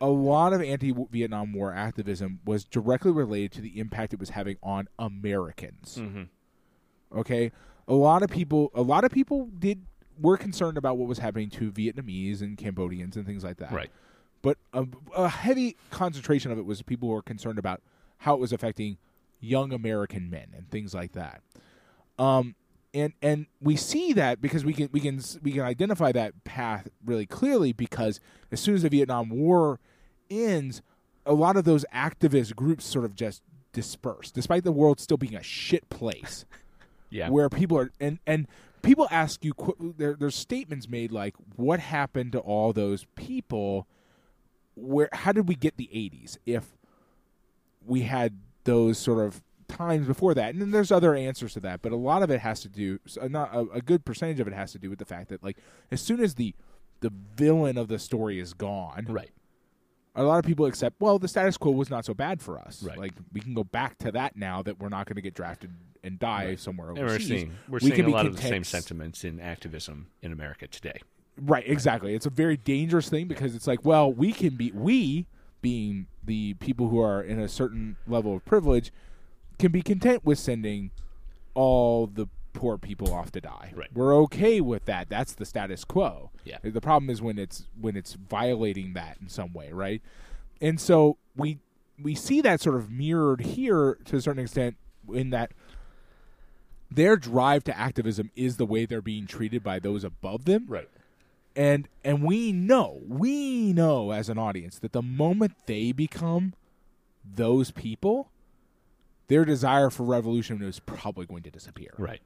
[0.00, 4.56] a lot of anti-Vietnam War activism was directly related to the impact it was having
[4.62, 7.18] on Americans Mm-hmm.
[7.18, 7.52] okay
[7.86, 9.82] a lot of people a lot of people did
[10.20, 13.90] were concerned about what was happening to vietnamese and cambodians and things like that Right.
[14.42, 14.86] but a,
[15.16, 17.80] a heavy concentration of it was people who were concerned about
[18.18, 18.98] how it was affecting
[19.40, 21.42] young american men and things like that
[22.18, 22.54] um
[22.92, 26.88] and and we see that because we can we can we can identify that path
[27.04, 28.20] really clearly because
[28.52, 29.80] as soon as the Vietnam War
[30.30, 30.80] ends,
[31.26, 33.42] a lot of those activist groups sort of just
[33.72, 36.44] disperse, despite the world still being a shit place
[37.10, 37.30] Yeah.
[37.30, 38.46] where people are and and
[38.84, 39.52] people ask you
[39.96, 43.86] there, there's statements made like what happened to all those people
[44.76, 46.76] where how did we get the 80s if
[47.84, 51.82] we had those sort of times before that and then there's other answers to that
[51.82, 54.46] but a lot of it has to do uh, not a, a good percentage of
[54.46, 55.56] it has to do with the fact that like
[55.90, 56.54] as soon as the
[57.00, 59.32] the villain of the story is gone right.
[60.16, 62.82] A lot of people accept well the status quo was not so bad for us
[62.82, 62.98] Right.
[62.98, 65.70] like we can go back to that now that we're not going to get drafted
[66.02, 66.60] and die Right.
[66.60, 69.40] somewhere And we're overseas seeing we're We seeing a lot of the same sentiments in
[69.40, 71.00] activism in America today.
[71.40, 72.14] Right, exactly.
[72.14, 75.26] It's a very dangerous thing because it's like, well, we can be we
[75.62, 78.92] being the people who are in a certain level of privilege
[79.58, 80.90] can be content with sending
[81.54, 83.72] all the poor people off to die.
[83.74, 83.90] Right.
[83.92, 85.10] We're okay with that.
[85.10, 86.30] That's the status quo.
[86.44, 86.58] Yeah.
[86.62, 90.00] The problem is when it's when it's violating that in some way, right?
[90.62, 91.58] And so we
[92.02, 94.76] we see that sort of mirrored here to a certain extent
[95.12, 95.52] in that
[96.90, 100.88] their drive to activism is the way they're being treated by those above them Right.
[101.56, 106.54] and and we know we know as an audience that the moment they become
[107.24, 108.30] those people
[109.28, 112.20] their desire for revolution is probably going to disappear Right.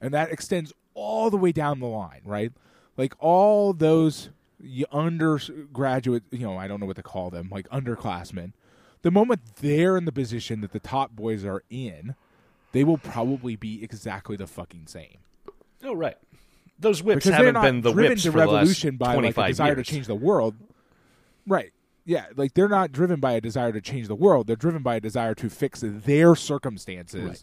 [0.00, 2.52] And that extends all the way down the line right
[2.96, 4.30] like all those
[4.92, 8.52] undergraduate you know i don't know what to call them like underclassmen
[9.02, 12.14] the moment they're in the position that the top boys are in
[12.72, 15.18] they will probably be exactly the fucking same
[15.82, 16.16] Oh, right.
[16.78, 19.36] Those whips because haven't been the driven whips to for the last revolution by like
[19.38, 19.86] a desire years.
[19.86, 20.54] to change the world,
[21.46, 21.72] right?
[22.04, 24.46] yeah, like they're not driven by a desire to change the world.
[24.46, 27.42] They're driven by a desire to fix their circumstances Right.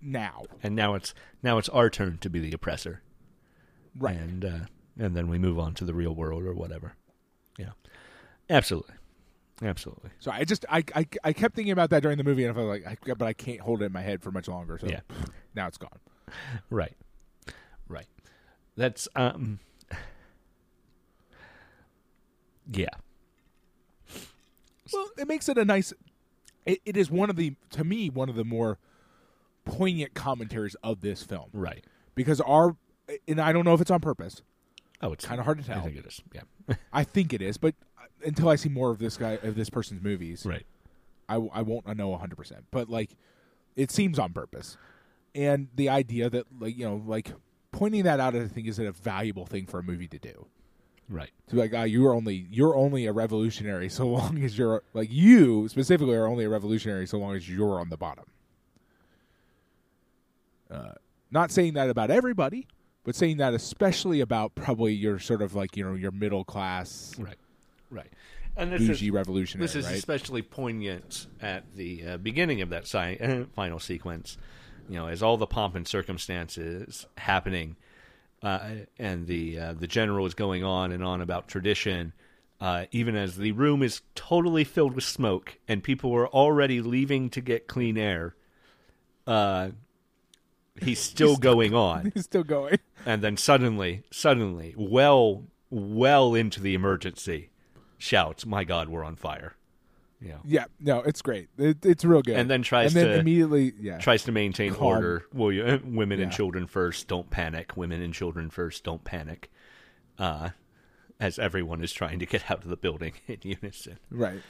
[0.00, 0.44] Now.
[0.62, 3.02] And now it's now it's our turn to be the oppressor.
[3.98, 4.16] Right.
[4.16, 4.58] And uh,
[4.98, 6.94] and then we move on to the real world or whatever.
[7.58, 7.70] Yeah.
[8.48, 8.94] Absolutely.
[9.62, 10.10] Absolutely.
[10.20, 12.54] So I just I, I I kept thinking about that during the movie, and I
[12.54, 14.78] felt like, I, but I can't hold it in my head for much longer.
[14.78, 15.00] So Yeah.
[15.54, 15.98] now it's gone.
[16.70, 16.96] Right.
[17.88, 18.06] Right.
[18.76, 19.58] That's um
[22.72, 22.88] Yeah.
[24.92, 25.92] Well, it makes it a nice.
[26.66, 28.78] It, it is one of the to me one of the more
[29.64, 31.84] poignant commentaries of this film Right.
[32.14, 32.76] because our
[33.26, 34.42] and I don't know if it's on purpose.
[35.02, 35.78] Oh, it's Kinda hard to tell.
[35.78, 36.22] I think it is.
[36.34, 36.74] Yeah.
[36.92, 37.74] I think it is, but
[38.24, 40.66] until I see more of this guy of this person's movies, right.
[41.28, 42.66] I, I won't know 100 percent.
[42.70, 43.16] But like,
[43.76, 44.76] it seems on purpose,
[45.34, 47.32] and the idea that like you know like
[47.72, 50.46] pointing that out, I think is a valuable thing for a movie to do.
[51.08, 51.30] Right.
[51.48, 55.10] To be like, ah, you're only you're only a revolutionary so long as you're like
[55.10, 58.24] you specifically are only a revolutionary so long as you're on the bottom.
[60.70, 60.92] Uh,
[61.30, 62.66] not saying that about everybody,
[63.04, 67.14] but saying that especially about probably your sort of like you know your middle class
[67.18, 67.36] Right.
[67.90, 68.10] Right.
[68.56, 69.94] And this is revolutionary, This is right?
[69.94, 74.36] especially poignant at the uh, beginning of that si- final sequence.
[74.88, 77.76] You know, as all the pomp and circumstances happening,
[78.42, 82.12] uh, and the uh, the general is going on and on about tradition.
[82.60, 87.30] Uh, even as the room is totally filled with smoke and people are already leaving
[87.30, 88.34] to get clean air,
[89.26, 89.70] uh,
[90.84, 92.78] he's still going on He's still going.
[93.06, 97.50] and then suddenly, suddenly, well, well into the emergency,
[97.98, 99.56] shouts, "My God, we're on fire!"
[100.22, 101.48] Yeah, Yeah, no, it's great.
[101.56, 102.36] It, it's real good.
[102.36, 104.86] And then tries and then to- immediately, yeah, tries to maintain Calm.
[104.86, 105.24] order.
[105.32, 107.74] Well, you, women and children first, don't panic.
[107.74, 109.50] Women and children first, don't panic.
[110.18, 110.50] Uh,
[111.18, 113.98] as everyone is trying to get out of the building in unison.
[114.10, 114.40] right.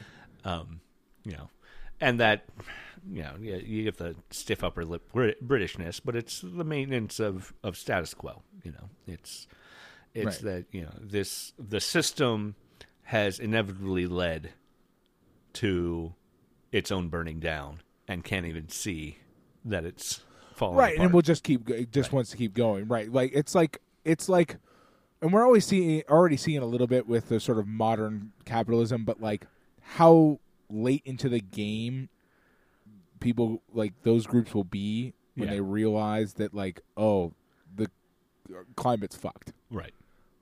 [0.45, 0.81] um,
[1.25, 1.49] you know,
[2.01, 2.45] and that,
[3.11, 7.77] you know, you, get the stiff upper lip Britishness, but it's the maintenance of, of
[7.77, 8.43] status quo.
[8.65, 9.47] You know, it's
[10.15, 10.41] it's Right.
[10.43, 12.57] that you know this the system
[13.05, 14.51] has inevitably led
[15.55, 16.15] to
[16.73, 19.19] its own burning down and can't even see
[19.65, 20.21] that it's
[20.55, 23.55] falling right and we'll just keep it just wants to keep going right like it's
[23.55, 24.57] like it's like
[25.23, 29.05] and we're always seeing already seeing a little bit with the sort of modern capitalism
[29.05, 29.47] but like
[29.81, 30.39] how
[30.71, 32.09] late into the game
[33.21, 35.55] people like those groups will be when Yeah.
[35.57, 37.33] they realize that like oh
[37.75, 37.89] the
[38.77, 39.93] climate's fucked right.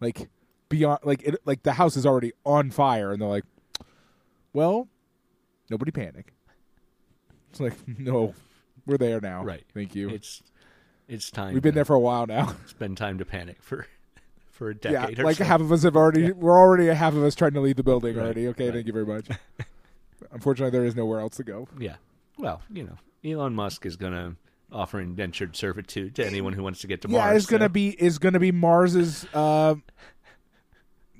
[0.00, 0.28] like
[0.68, 3.44] beyond like it like the house is already on fire and they're like
[4.52, 4.88] well
[5.70, 6.32] nobody panic
[7.50, 8.34] it's like no
[8.86, 9.64] we're there now Right.
[9.74, 10.42] thank you It's
[11.10, 11.54] it's time.
[11.54, 12.54] We've been there for a while now.
[12.64, 13.86] It's been time to panic for
[14.50, 15.44] for a yeah, decade or like so.
[15.44, 16.32] half of us have already.
[16.32, 18.46] We're already a half of us trying to leave the building Right, already.
[18.48, 18.74] Okay, right.
[18.74, 19.26] thank you very much.
[20.32, 21.68] Unfortunately, there is nowhere else to go.
[21.78, 21.96] Yeah.
[22.38, 22.96] Well, you know,
[23.28, 24.36] Elon Musk is going to
[24.70, 27.36] offer indentured servitude to anyone who wants to get to yeah, Mars.
[27.38, 29.74] it's gonna so- be is gonna be Mars's uh,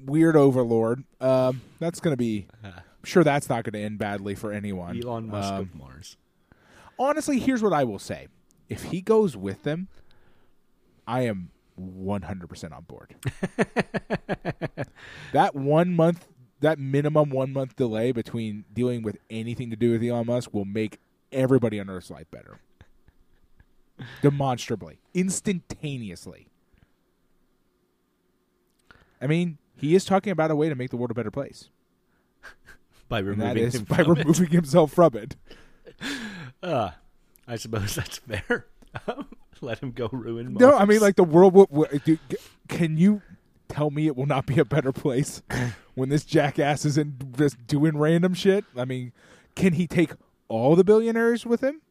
[0.05, 1.03] weird overlord.
[1.21, 2.47] Um, that's gonna be.
[2.63, 2.73] I'm
[3.05, 5.01] sure that's not gonna end badly for anyone.
[5.03, 6.17] Elon Musk Um, of Mars.
[6.99, 8.29] honestly, here's what I will say:
[8.69, 9.89] if he goes with them,
[11.07, 13.15] I am 100% on board.
[15.33, 16.29] that one month,
[16.61, 20.65] that minimum one month delay between dealing with anything to do with Elon Musk will
[20.65, 20.99] make
[21.33, 22.59] everybody on Earth's life better.
[24.23, 26.49] Demonstrably, instantaneously.
[29.21, 31.69] I mean, he is talking about a way to make the world a better place,
[33.09, 34.19] By removing is him by from it.
[34.19, 35.37] removing himself from it.
[36.61, 36.91] Uh,
[37.47, 38.67] I suppose that's fair.
[39.61, 40.61] Let him go ruin Mars.
[40.61, 41.55] No, I mean like the world.
[41.55, 42.19] Will, will, dude,
[42.67, 43.23] can you
[43.69, 45.41] tell me it will not be a better place
[45.99, 48.65] when this jackass is in just doing random shit?
[48.77, 49.13] I mean,
[49.55, 50.13] can he take
[50.49, 51.83] all the billionaires with him?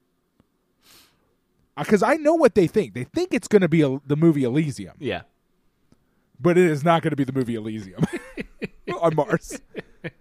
[1.75, 2.93] Uh, because I know what they think.
[2.95, 5.21] They think it's going to be a, the movie Elysium, Yeah.
[6.39, 8.03] but it is not going to be the movie Elysium
[9.01, 9.59] on Mars.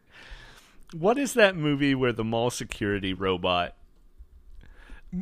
[0.92, 3.74] What is that movie where the mall security robot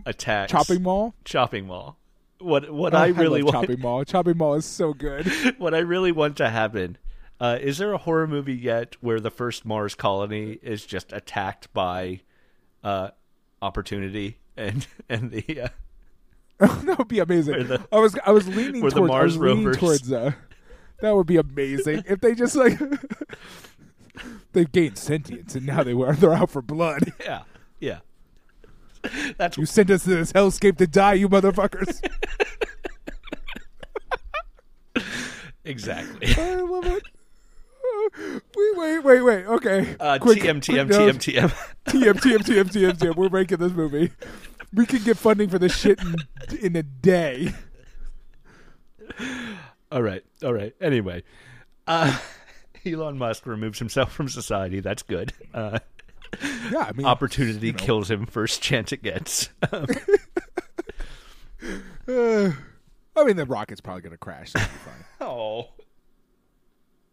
[0.04, 1.14] attacks Chopping Mall.
[1.24, 1.96] Chopping Mall?
[2.38, 4.04] What what Oh, I really want Chopping Mall.
[4.04, 5.26] Chopping Mall is so good.
[5.58, 6.98] what I really want to happen.
[7.40, 11.72] Uh, is there a horror movie yet where the first Mars colony is just attacked
[11.74, 12.20] by
[12.82, 13.10] uh,
[13.60, 15.68] opportunity and and the uh,
[16.84, 17.66] that would be amazing.
[17.66, 20.32] The- I was I was leaning where the towards Mars rovers- towards uh,
[21.00, 22.78] that would be amazing if they just like
[24.52, 27.12] they've gained sentience and now they were they're out for blood.
[27.20, 27.42] yeah
[27.80, 27.98] yeah
[29.36, 32.00] that's You sent us to this hellscape to die, you motherfuckers.
[35.64, 37.02] exactly I love it.
[38.56, 39.04] We wait.
[39.04, 39.46] wait, wait.
[39.46, 39.96] Okay.
[40.00, 41.14] Uh, Quick- TM, quick TM, note.
[41.16, 41.50] TM, TM.
[41.86, 43.16] TM, TM, TM, TM, TM.
[43.16, 44.10] We're making this movie.
[44.72, 46.14] We can get funding for this shit in,
[46.60, 47.52] in a day.
[49.92, 50.74] All right, all right.
[50.80, 51.22] Anyway,
[51.86, 52.18] uh,
[52.86, 54.80] Elon Musk removes himself from society.
[54.80, 55.32] That's good.
[55.52, 55.78] Uh,
[56.72, 57.78] Yeah, I mean, opportunity you know.
[57.78, 59.50] kills him first chance it gets.
[59.72, 59.86] uh,
[62.08, 64.50] I mean, the rocket's probably going to crash.
[64.52, 64.60] So
[65.20, 65.68] oh,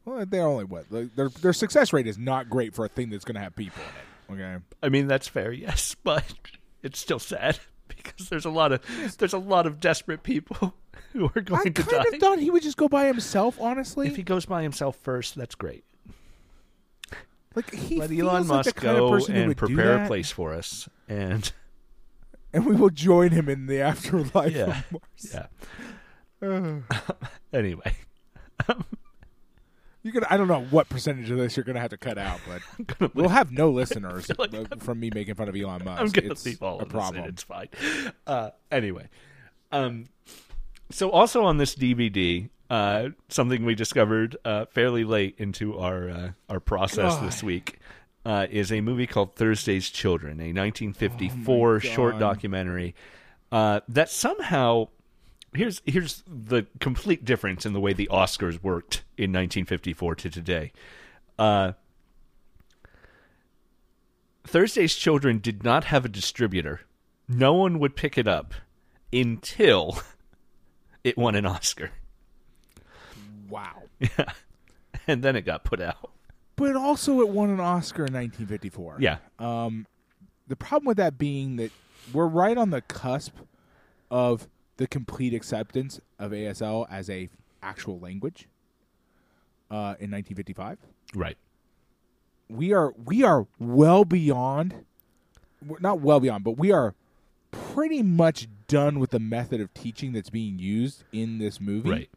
[0.06, 3.24] Well, they're only what their their success rate is not great for a thing that's
[3.26, 3.82] going to have people
[4.30, 4.41] in it.
[4.43, 4.64] Okay.
[4.82, 6.24] I mean that's fair, yes, but
[6.82, 8.82] it's still sad because there's a lot of
[9.20, 10.74] there's a lot of desperate people
[11.14, 11.97] who are going I to die.
[11.99, 13.60] I kind of thought he would just go by himself.
[13.60, 15.84] Honestly, If he goes by himself first, that's great.
[17.56, 21.52] like he Let Elon like Musk of go and prepare a place for us, and
[22.54, 24.56] and we will join him in the afterlife.
[24.56, 24.80] Yeah.
[24.80, 25.34] of Mars.
[25.34, 25.45] yeah.
[26.43, 26.80] Uh,
[27.54, 27.93] Anyway,
[30.04, 30.28] you're gonna.
[30.30, 33.30] I don't know what percentage of this you're gonna have to cut out, but we'll
[33.30, 36.02] have no listeners like from me making fun of Elon Musk.
[36.02, 36.99] I'm gonna it's leave all a of this in.
[36.99, 37.24] problem.
[37.26, 37.68] It's fine.
[38.26, 39.10] Uh, anyway,
[39.72, 40.06] um,
[40.89, 46.32] so also on this DVD, uh, something we discovered uh, fairly late into our uh,
[46.49, 47.28] our process God.
[47.28, 47.80] this week
[48.26, 52.95] uh, is a movie called Thursday's Children, a 1954 short documentary
[53.52, 54.88] uh, that somehow.
[55.54, 60.72] Here's here's the complete difference in the way the Oscars worked in 1954 to today.
[61.38, 61.74] Uh,
[64.45, 66.82] Thursday's Children did not have a distributor.
[67.28, 68.54] No one would pick it up
[69.12, 69.99] until
[71.04, 71.91] it won an Oscar.
[73.49, 73.84] Wow.
[74.18, 74.32] Yeah.
[75.08, 76.12] And then it got put out.
[76.56, 78.97] But also, it won an Oscar in 1954.
[78.99, 79.18] Yeah.
[79.39, 79.88] Um,
[80.47, 81.72] the problem with that being that
[82.14, 83.36] we're right on the cusp
[84.10, 84.47] of
[84.82, 87.29] the complete acceptance of ASL as a
[87.61, 88.47] actual language.
[89.69, 90.79] Uh, in 1955,
[91.15, 91.38] Right.
[92.49, 94.84] we are we are well beyond,
[95.79, 96.93] not well beyond, but we are
[97.51, 101.89] pretty much done with the method of teaching that's being used in this movie.
[101.89, 102.09] Right.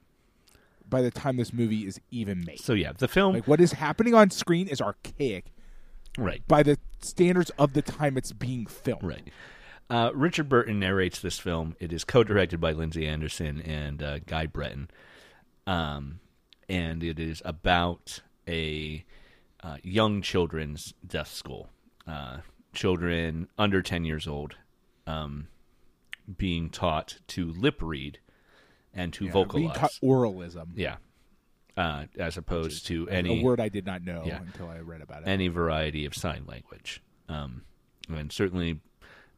[0.89, 3.73] By the time this movie is even made, So yeah, the film like what is
[3.73, 5.47] happening on screen is archaic
[6.19, 6.43] right.
[6.49, 9.03] by the standards of the time it's being filmed.
[9.05, 9.29] Right.
[9.91, 11.77] Uh, Richard Burton narrates this film.
[11.79, 14.91] It is co-directed by Lindsay Anderson and uh, Guy Brenton,
[15.67, 16.21] um,
[16.69, 19.05] and it is about a
[19.63, 21.69] uh, young children's deaf school.
[22.07, 22.39] Uh,
[22.73, 24.57] children under ten years old
[25.07, 25.49] um,
[26.39, 28.19] being taught to lip read
[28.95, 29.63] and to Yeah, vocalize.
[29.63, 30.69] being taught oralism.
[30.75, 30.97] yeah,
[31.77, 34.41] uh, as opposed to any a word I did not know Yeah.
[34.41, 35.29] until I read about it.
[35.29, 37.03] any variety of sign language.
[37.29, 37.63] Um,
[38.09, 38.81] and certainly,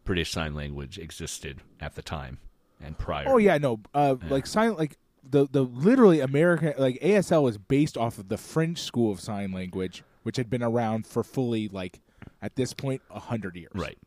[0.06, 2.38] British Sign Language existed at the time
[2.82, 3.24] and prior.
[3.28, 4.96] oh yeah, no, uh, like sign like
[5.28, 9.52] the the literally American like ASL was based off of the French School of Sign
[9.52, 12.00] Language, which had been around for fully like
[12.40, 13.72] at this point a hundred years.
[13.74, 13.98] Right,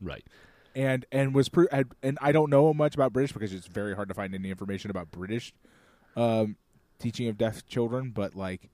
[0.00, 0.24] right,
[0.74, 1.68] and and was pre-
[2.02, 4.90] and I don't know much about British because it's very hard to find any information
[4.90, 5.52] about British
[6.16, 6.56] um,
[6.98, 8.70] teaching of deaf children, but like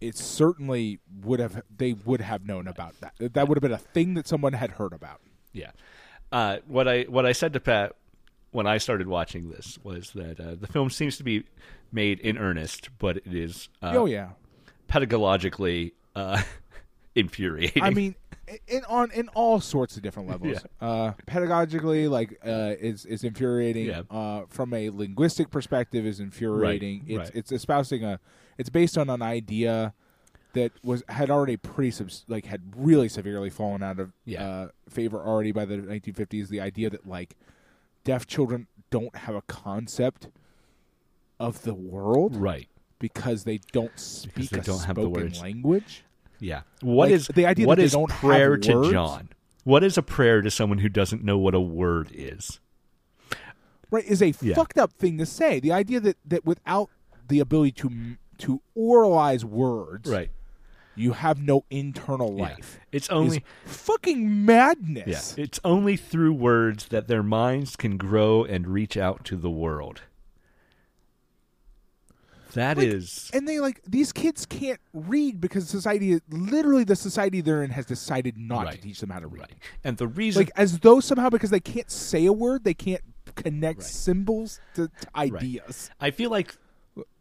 [0.00, 3.14] it certainly would have they would have known about that.
[3.32, 5.20] That would have been a thing that someone had heard about.
[5.56, 5.70] Yeah.
[6.32, 7.94] Uh, what I what I said to Pat
[8.50, 11.44] when I started watching this was that uh, the film seems to be
[11.92, 14.30] made in earnest, but it is uh, oh yeah,
[14.88, 16.42] pedagogically uh,
[17.14, 17.82] infuriating.
[17.82, 18.14] I mean,
[18.66, 20.58] in on in all sorts of different levels.
[20.80, 23.86] Uh, pedagogically, like uh, is is infuriating.
[23.86, 24.02] Yeah.
[24.10, 27.00] Uh, from a linguistic perspective, is infuriating.
[27.00, 27.30] Right, It's right.
[27.34, 28.20] it's espousing a.
[28.58, 29.92] It's based on an idea
[30.56, 34.46] that was had already pretty subs, like had really severely fallen out of Yeah.
[34.46, 36.48] uh, favor already by the 1950s.
[36.48, 37.36] The idea that like
[38.04, 40.28] deaf children don't have a concept
[41.38, 42.68] of the world right.
[42.98, 45.40] because they don't speak they a don't have the words.
[45.40, 46.02] language.
[46.40, 46.62] Yeah.
[46.82, 48.90] What Like, is the idea what that they don't have a prayer to words?
[48.90, 49.28] John?
[49.64, 52.60] What is a prayer to someone who doesn't know what a word is?
[53.90, 54.54] right is a Yeah.
[54.54, 56.90] fucked up thing to say the idea that that without
[57.28, 60.30] the ability to to oralize words Right.
[60.96, 62.42] You have no internal Yeah.
[62.44, 67.96] life It's is only fucking yeah, madness it's only through words that their minds can
[67.96, 70.02] grow and reach out to the world.
[72.54, 77.42] That Like, is and they like these kids can't read because society literally the society
[77.42, 79.54] they're in has decided not to teach them how to read right.
[79.84, 83.02] And the reason like as though somehow because they can't say a word they can't
[83.34, 83.86] connect Right.
[83.86, 86.56] symbols to, to ideas I feel like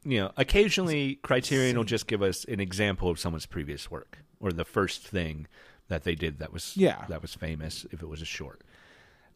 [0.04, 4.52] you know, occasionally Criterion will just give us an example of someone's previous work or
[4.52, 5.48] the first thing
[5.88, 7.06] that they did that was Yeah.
[7.10, 8.62] that was famous if it was a short.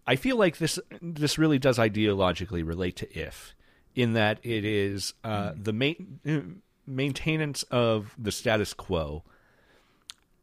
[0.08, 3.54] I feel like this this really does ideologically relate to if
[3.96, 9.24] in that it is uh, the main maintenance of the status quo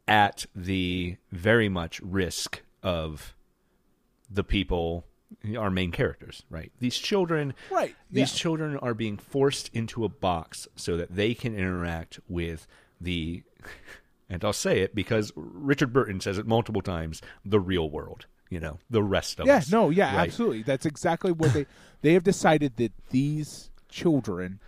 [0.07, 3.35] at the very much risk of
[4.29, 5.05] the people
[5.57, 8.39] our main characters right these children Right, these yeah.
[8.39, 12.65] children are being forced into a box so that they can interact with
[13.01, 13.43] the
[14.29, 18.59] and I'll say it because Richard Burton says it multiple times the real world you
[18.61, 19.47] know the rest of us.
[19.47, 20.27] Yeah, us no, yeah, right?
[20.27, 20.63] absolutely.
[20.63, 21.65] That's exactly what they
[22.01, 24.59] they have decided that these children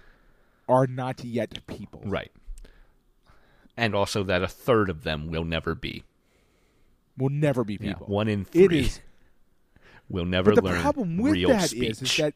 [0.68, 2.01] are not yet people.
[2.05, 2.32] right
[3.78, 6.03] and also that a third of them will never be
[7.18, 8.07] Will never be Yeah, people.
[8.07, 8.99] one in It three is
[10.10, 11.89] will never but the learn problem with real that speech.
[11.89, 12.34] is, is that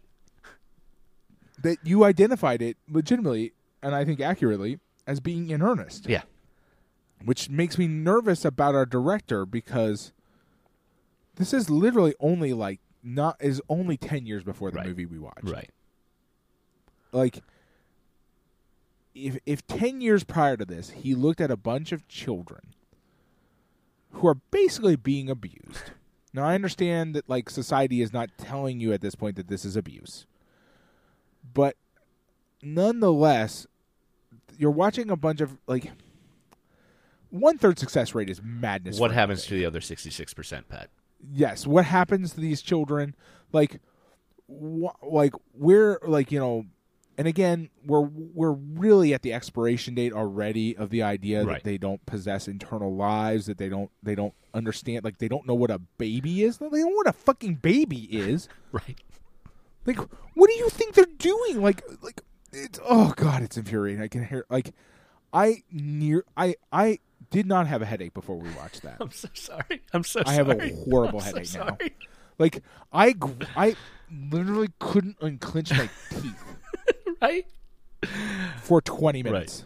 [1.61, 6.23] that you identified it legitimately and I think accurately as being in earnest, yeah
[7.25, 10.11] which makes me nervous about our director because
[11.35, 14.87] this is literally only like not is only 10 years before the Right.
[14.87, 15.43] movie we watched.
[15.49, 15.69] right
[17.11, 17.41] Like
[19.15, 22.73] if if 10 years prior to this he looked at a bunch of children
[24.11, 25.91] who are basically being abused.
[26.33, 29.63] Now I understand that like society is not telling you at this point that this
[29.65, 30.25] is abuse.
[31.53, 31.75] But
[32.61, 33.67] nonetheless
[34.57, 35.91] you're watching a bunch of like
[37.29, 38.99] one third success rate is madness.
[38.99, 40.89] what happens to the other 66% pat
[41.33, 43.15] yes what happens to these children
[43.51, 43.79] like
[44.47, 46.65] wh- like we're like you know
[47.17, 51.55] and again we're we're really at the expiration date already of the idea Right.
[51.55, 55.45] that they don't possess internal lives that they don't they don't understand like they don't
[55.47, 56.57] know what a baby is.
[56.57, 58.47] They don't know what a fucking baby is.
[58.71, 58.99] Right.
[59.85, 59.97] Like
[60.33, 61.61] what do you think they're doing?
[61.61, 64.01] Like like it's oh god it's infuriating.
[64.03, 64.73] I can hear like
[65.35, 66.99] i near i i
[67.31, 68.97] did not have a headache before we watched that.
[69.01, 69.81] I'm so sorry.
[69.93, 70.37] I'm so sorry.
[70.39, 71.87] I sorry have a horrible I'm so headache now.
[72.39, 73.13] Like I,
[73.55, 73.75] I
[74.11, 76.43] literally couldn't unclench my teeth
[77.23, 77.45] right
[78.61, 79.65] for twenty minutes.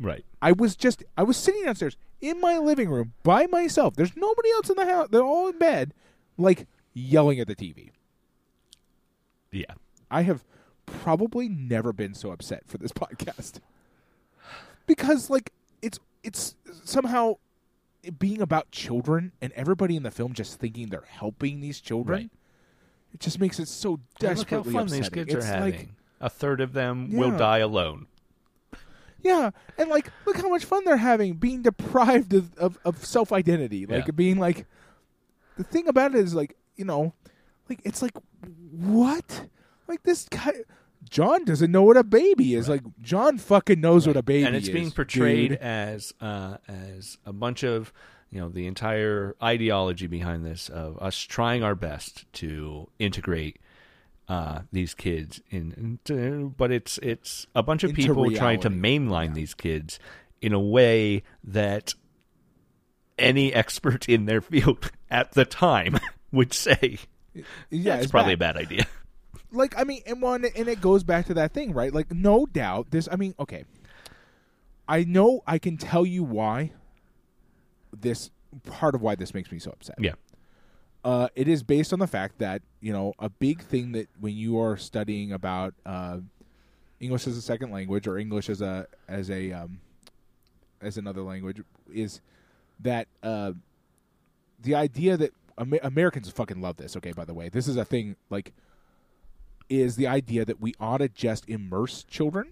[0.00, 3.94] right I was just, I was sitting downstairs in my living room by myself.
[3.96, 5.08] There's nobody else in the house.
[5.10, 5.92] They're all in bed,
[6.38, 7.90] like yelling at the TV.
[9.50, 9.74] yeah
[10.10, 10.44] I have
[10.86, 13.58] probably never been so upset for this podcast
[14.86, 15.52] because, like,
[15.82, 16.54] it's it's
[16.84, 17.34] somehow
[18.20, 22.18] being about children and everybody in the film just thinking they're helping these children.
[22.18, 22.30] Right.
[23.14, 25.00] It just makes it so And look how fun upsetting.
[25.02, 25.88] these kids it's are having like
[26.20, 28.06] a third of them will die alone
[29.22, 33.32] Yeah, and like, look how much fun they're having being deprived of, of, of self
[33.32, 33.84] identity.
[33.86, 34.12] Like Yeah.
[34.12, 34.66] being like,
[35.56, 37.12] the thing about it is like, you know,
[37.68, 38.12] like it's like,
[38.70, 39.46] what?
[39.88, 40.52] Like this guy,
[41.08, 42.68] John doesn't know what a baby is.
[42.68, 45.58] Like John fucking knows what a baby is, and it's being portrayed dude.
[45.58, 47.92] as uh, as a bunch of
[48.30, 53.58] you know the entire ideology behind this of us trying our best to integrate
[54.28, 58.68] uh, these kids in, into, but it's it's a bunch of Into people trying to
[58.70, 58.98] reality.
[59.06, 59.98] mainline these kids
[60.42, 61.94] in a way that
[63.18, 65.98] any expert in their field at the time
[66.32, 66.98] would say
[67.70, 68.56] Yeah, it's probably bad.
[68.56, 68.86] a bad idea.
[69.52, 71.92] like I mean, and one, and it goes back to that thing, right?
[71.94, 73.08] Like, no doubt, this.
[73.10, 73.64] I mean, okay,
[74.88, 76.72] I know I can tell you why.
[77.98, 78.30] This
[78.64, 79.96] part of why this makes me so upset.
[79.98, 80.12] yeah,
[81.06, 84.34] Uh, it is based on the fact that you know a big thing that when
[84.36, 86.18] you are studying about uh,
[86.98, 89.78] English as a second language or English as a as a um,
[90.80, 91.62] as another language
[91.94, 92.20] is
[92.80, 93.52] that uh,
[94.60, 96.96] the idea that Amer- Americans fucking love this.
[96.96, 98.52] Okay, by the way, this is a thing like
[99.68, 102.50] is the idea that we ought to just immerse children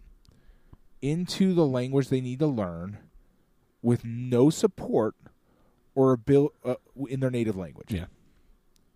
[1.03, 2.99] into the language they need to learn
[3.83, 5.17] with no support
[5.97, 6.77] or abil- uh,
[7.09, 7.93] in their native language.
[7.93, 8.07] yeah,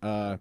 [0.03, 0.37] Uh,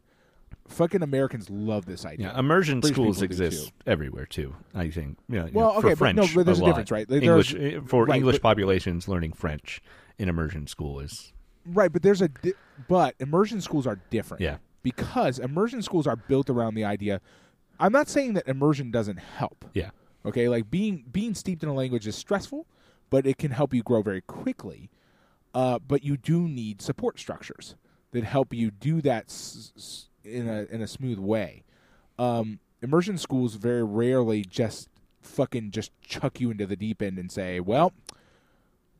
[0.68, 2.28] fucking Americans love this idea.
[2.34, 2.40] yeah.
[2.40, 3.74] Immersion British schools exist too.
[3.86, 4.56] everywhere too.
[4.76, 5.18] I think.
[5.30, 6.68] Yeah, you Well, know, okay, for but no, but there's a lot.
[6.70, 7.08] difference, right?
[7.08, 9.82] There's- English eh, for right, English but- populations learning French
[10.18, 11.34] in immersion school is
[11.66, 12.54] Right, but there's a di-
[12.88, 14.42] but immersion schools are different.
[14.42, 14.58] Yeah.
[14.84, 17.20] Because immersion schools are built around the idea.
[17.80, 19.66] I'm not saying that immersion doesn't help.
[19.74, 19.90] yeah,
[20.26, 22.66] Okay, like being being steeped in a language is stressful,
[23.10, 24.90] but it can help you grow very quickly.
[25.54, 27.76] Uh, but you do need support structures
[28.12, 31.64] that help you do that s- s- in a in a smooth way.
[32.20, 34.90] Um, immersion schools very rarely just
[35.22, 37.94] fucking just chuck you into the deep end and say, "Well,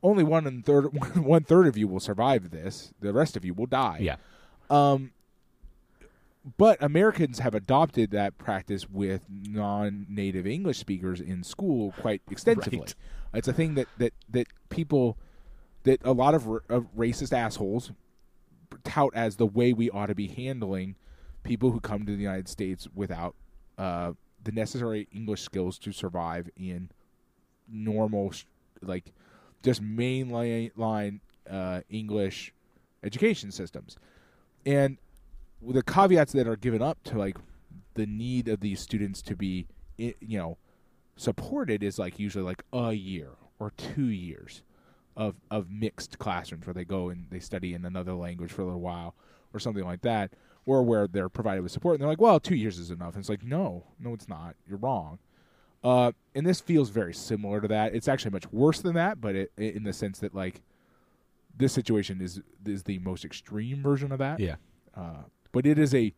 [0.02, 0.86] only one and third
[1.16, 2.92] one third of you will survive this.
[3.00, 4.16] The rest of you will die." yeah,
[4.70, 5.12] Um,
[6.56, 12.78] but Americans have adopted that practice with non-native English speakers in school quite extensively.
[12.80, 12.94] Right.
[13.34, 15.18] It's a thing that that that people
[15.82, 17.92] that a lot of, r- of racist assholes
[18.84, 20.96] tout as the way we ought to be handling
[21.42, 23.34] people who come to the United States without
[23.78, 24.12] uh,
[24.42, 26.90] the necessary English skills to survive in
[27.68, 28.32] normal,
[28.82, 29.12] like
[29.62, 32.52] just mainline uh, English
[33.02, 33.96] education systems,
[34.66, 34.98] and
[35.62, 37.36] the caveats that are given up to like
[37.94, 39.66] the need of these students to be,
[39.96, 40.58] you know,
[41.16, 44.62] supported is like usually like a year or two years
[45.18, 48.64] of of mixed classrooms where they go and they study in another language for a
[48.64, 49.14] little while
[49.52, 50.32] or something like that,
[50.64, 53.14] or where they're provided with support and they're like, well, two years is enough.
[53.14, 54.54] And it's like, no, no, it's not.
[54.66, 55.18] You're wrong.
[55.82, 57.94] Uh, and this feels very similar to that.
[57.94, 60.62] It's actually much worse than that, but it, in the sense that like
[61.56, 64.38] this situation is is the most extreme version of that.
[64.38, 64.56] Yeah.
[64.94, 66.14] Uh, but it is a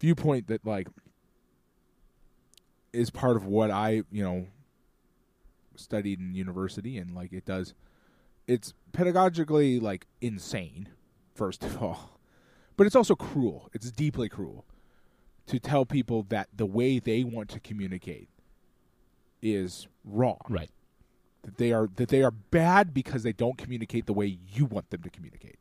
[0.00, 0.88] viewpoint that like
[2.92, 4.46] is part of what I you know
[5.76, 7.74] studied in university, and like it does.
[8.48, 10.88] It's pedagogically like insane,
[11.34, 12.18] first of all,
[12.76, 13.68] but it's also cruel.
[13.74, 14.64] It's deeply cruel
[15.46, 18.28] to tell people that the way they want to communicate
[19.40, 20.70] is wrong Right.
[21.42, 24.90] that they are that they are bad because they don't communicate the way you want
[24.90, 25.58] them to communicate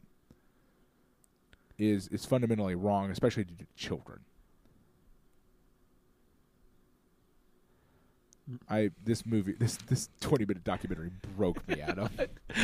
[1.78, 4.22] is is fundamentally wrong, especially to children.
[8.70, 12.10] I this movie this this twenty minute documentary broke me, Adam.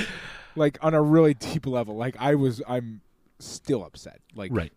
[0.55, 1.95] like on a really deep level.
[1.95, 3.01] Like I was I'm
[3.39, 4.21] still upset.
[4.35, 4.71] Like Right.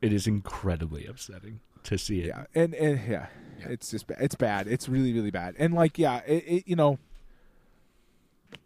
[0.00, 2.26] It is incredibly upsetting to see it.
[2.28, 3.26] yeah, and and yeah,
[3.60, 3.68] Yeah.
[3.68, 4.66] it's just it's bad.
[4.68, 5.54] It's really really bad.
[5.58, 6.98] And like yeah, it, it you know,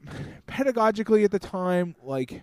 [0.46, 2.42] pedagogically at the time, like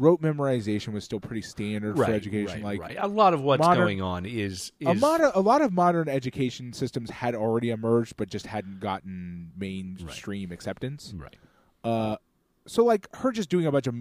[0.00, 2.62] rote memorization was still pretty standard Right, for education.
[2.62, 2.96] right, like right.
[3.00, 5.72] a lot of what's modern- going on is, is a lot of a lot of
[5.72, 11.14] modern education systems had already emerged, but just hadn't gotten mainstream acceptance.
[11.16, 11.36] right.
[11.84, 12.16] Uh,
[12.66, 13.94] so like her just doing a bunch of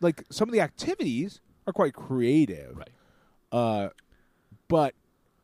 [0.00, 2.76] like some of the activities are quite creative.
[2.76, 2.90] Right.
[3.52, 3.88] Uh,
[4.68, 4.94] but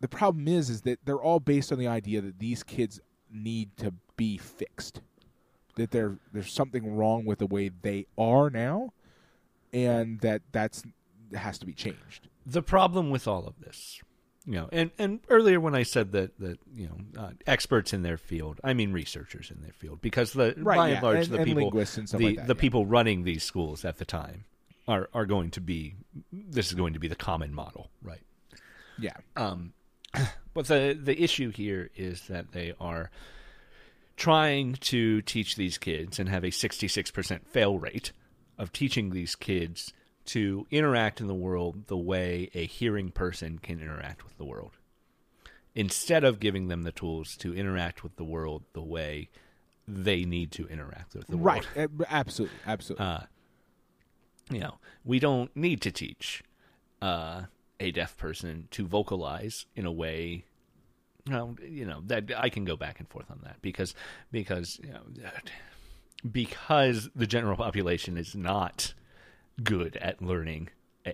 [0.01, 3.01] the problem is, is that they're all based on the idea that these kids
[3.33, 5.01] need to be fixed.
[5.77, 8.93] That there there's something wrong with the way they are now,
[9.73, 10.83] and that that's
[11.35, 12.29] has to be changed.
[12.45, 14.01] the problem with all of this,
[14.47, 18.03] you know, and, and earlier when I said that that you know uh, experts in
[18.03, 21.17] their field, I mean researchers in their field, because the Right, by yeah, and large
[21.27, 22.61] and- the and people linguists and stuff the like that, the yeah.
[22.61, 24.45] people running these schools at the time
[24.89, 25.95] are are going to be
[26.33, 28.21] this is going to be the common model, right?
[28.99, 29.73] Yeah, Um,
[30.55, 33.11] but the the issue here is that they are
[34.17, 38.13] trying to teach these kids and have a 66% fail rate
[38.59, 39.93] of teaching these kids
[40.27, 44.73] to interact in the world the way a hearing person can interact with the world
[45.75, 49.29] instead of giving them the tools to interact with the world the way
[49.87, 51.89] they need to interact with the world right.
[52.09, 53.07] Absolutely, absolutely.
[53.07, 53.21] uh,
[54.51, 56.43] you know, we don't need to teach
[57.03, 57.43] uh,
[57.81, 60.45] a deaf person to vocalize in a way.
[61.29, 63.95] No, you know that I can go back and forth on that because
[64.31, 65.03] because you know,
[66.33, 68.95] because the general population is not
[69.63, 70.69] good at learning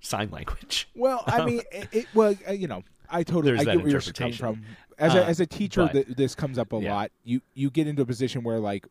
[0.00, 0.88] sign language.
[0.94, 3.90] Well, I mean, it, it well, uh, you know, I totally There's I get where
[3.92, 4.62] you're coming from.
[4.98, 6.94] As a Uh, as a teacher, but- th- this comes up a Yeah.
[6.94, 7.10] lot.
[7.24, 8.86] You you get into a position where like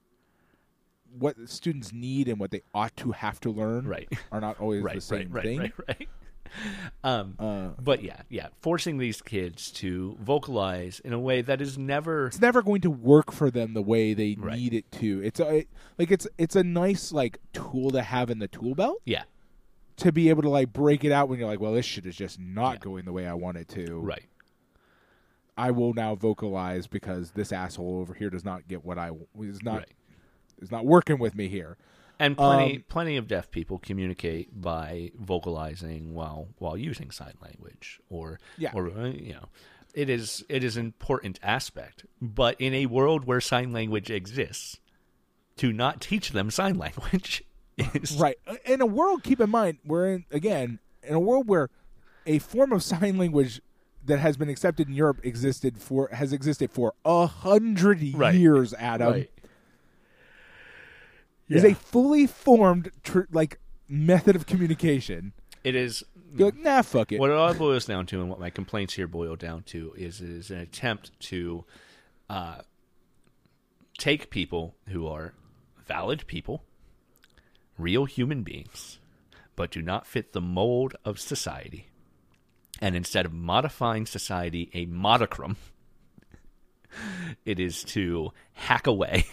[1.18, 4.08] what students need and what they ought to have to learn Right.
[4.32, 5.60] are not always right, the same right, right, thing.
[5.60, 6.10] right, right.
[7.04, 11.78] Um, Uh, but yeah, yeah, forcing these kids to vocalize in a way that is
[11.78, 14.58] never it's never going to work for them the way they Right.
[14.60, 15.22] need it to.
[15.24, 15.66] It's a
[15.98, 19.24] like it's it's a nice like tool to have in the tool belt yeah,
[19.98, 22.16] to be able to like break it out when you're like, well, this shit is
[22.16, 22.80] just not Yeah.
[22.80, 24.00] going the way I want it to.
[24.00, 24.24] right.
[25.58, 29.62] I will now vocalize because this asshole over here does not get what I is
[29.64, 29.90] not Right.
[30.62, 31.78] is not working with me here.
[32.22, 38.00] And plenty Um, plenty of deaf people communicate by vocalizing while while using sign language
[38.10, 38.72] or Yeah.
[38.74, 39.50] or uh, you know
[39.94, 44.80] it is it is an important aspect but in a world where sign language exists
[45.58, 47.44] to not teach them sign language
[47.78, 48.38] is Right.
[48.66, 51.70] In a world, keep in mind, we're in again in a world where
[52.28, 53.62] a form of sign language
[54.06, 58.36] that has been accepted in Europe existed for has existed for a hundred Right.
[58.36, 58.74] years.
[58.76, 59.31] Adam right
[61.58, 65.34] is a fully formed tr- like method of communication.
[65.64, 66.04] it is
[66.36, 67.20] You're like, nah, fuck it.
[67.20, 70.22] what it all boils down to and what my complaints here boil down to is
[70.22, 71.66] is an attempt to
[72.30, 72.62] uh,
[73.98, 75.34] take people who are
[75.86, 76.64] valid people
[77.78, 79.00] real human beings
[79.56, 81.88] but do not fit the mold of society
[82.80, 85.58] and instead of modifying society a modicum
[87.46, 89.26] it is to hack away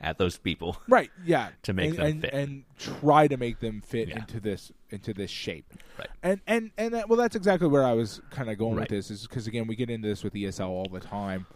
[0.00, 1.10] at those people Right.
[1.24, 1.50] Yeah.
[1.64, 2.32] To make and, them and, fit.
[2.34, 4.18] and try to make them fit Yeah.
[4.20, 5.66] into this into this shape.
[5.98, 6.08] Right.
[6.22, 8.90] And and and that, well, that's exactly where I was kind of going Right.
[8.90, 9.10] with this.
[9.10, 11.46] Is because again, we get into this with ESL all the time.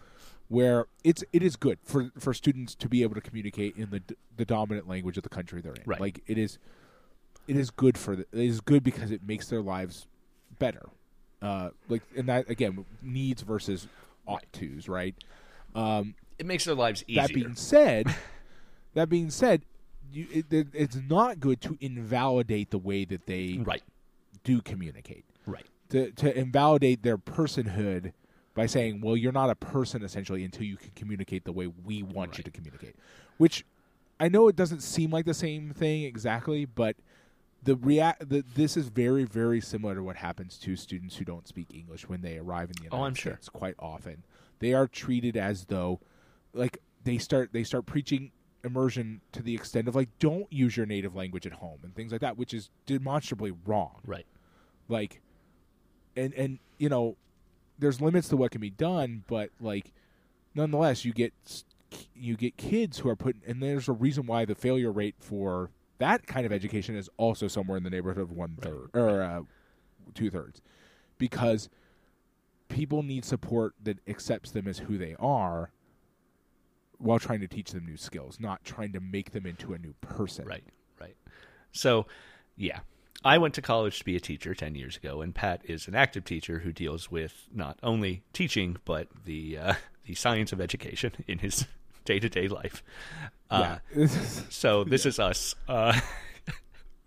[0.47, 3.99] where it's it is good for for students to be able to communicate in the
[3.99, 5.81] d- the dominant language of the country they're in.
[5.87, 5.99] Right.
[5.99, 6.59] Like it is
[7.47, 10.05] it is good for the, it is good because it makes their lives
[10.59, 10.87] better.
[11.41, 13.87] Uh, like and that again needs versus
[14.27, 15.15] ought tos, right?
[15.73, 17.21] Um, It makes their lives easier.
[17.23, 18.07] that being said,
[18.95, 19.65] that being said,
[20.11, 23.83] you, it, it, it's not good to invalidate the way that they right.
[24.43, 25.25] do communicate.
[25.45, 25.65] Right.
[25.89, 28.13] To to invalidate their personhood
[28.55, 32.01] by saying, "Well, you're not a person essentially until you can communicate the way we
[32.01, 32.95] want you to communicate."
[33.37, 33.65] Which
[34.19, 36.95] I know it doesn't seem like the same thing exactly, but
[37.61, 41.47] the react the, this is very very similar to what happens to students who don't
[41.47, 43.33] speak English when they arrive in the oh, United Oh, I'm sure.
[43.33, 43.49] States.
[43.49, 44.23] Quite often,
[44.59, 45.99] they are treated as though
[46.53, 48.31] like they start they start preaching
[48.65, 52.11] immersion to the extent of like don't use your native language at home and things
[52.11, 54.25] like that, which is demonstrably wrong Right.
[54.89, 55.21] like
[56.15, 57.15] and and you know
[57.79, 59.93] there's limits to what can be done but like
[60.53, 61.33] nonetheless you get
[62.15, 65.69] you get kids who are put and there's a reason why the failure rate for
[65.97, 69.41] that kind of education is also somewhere in the neighborhood of one third or uh,
[70.13, 70.61] two thirds
[71.17, 71.69] because
[72.69, 75.69] people need support that accepts them as who they are
[76.97, 79.93] while trying to teach them new skills not trying to make them into a new
[80.01, 80.63] person Right,
[80.99, 81.15] right.
[81.71, 82.05] So,
[82.57, 82.79] yeah.
[83.23, 85.95] I went to college to be a teacher 10 years ago, and Pat is an
[85.95, 89.73] active teacher who deals with not only teaching, but the, uh,
[90.05, 91.65] the science of education in his
[92.05, 92.83] day to day life.
[93.49, 94.07] Uh, yeah
[94.49, 95.99] So, this is us uh,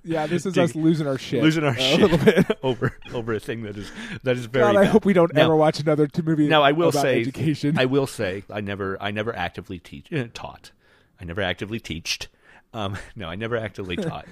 [0.08, 3.32] yeah this is us losing our shit losing our a little bit shit over, over
[3.34, 3.90] a thing that is,
[4.22, 4.90] that is very God, I bad.
[4.92, 6.48] hope we don't Now- ever watch another t- movie.
[6.48, 7.78] Now I will say, education.
[7.78, 10.72] I will say, I never, I never actively teach, uh, taught.
[11.20, 12.28] I never actively teached.
[12.72, 14.26] Um, no, I never actively taught.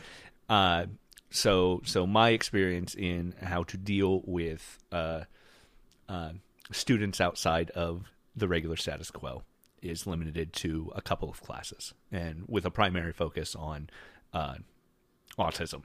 [0.49, 0.87] Uh,
[1.31, 5.23] so, so my experience in how to deal with uh,
[6.09, 6.31] uh,
[6.71, 8.05] students outside of
[8.37, 9.43] the regular status quo
[9.83, 13.89] is limited to a couple of classes, and with a primary focus on
[14.33, 14.55] uh,
[15.39, 15.83] autism.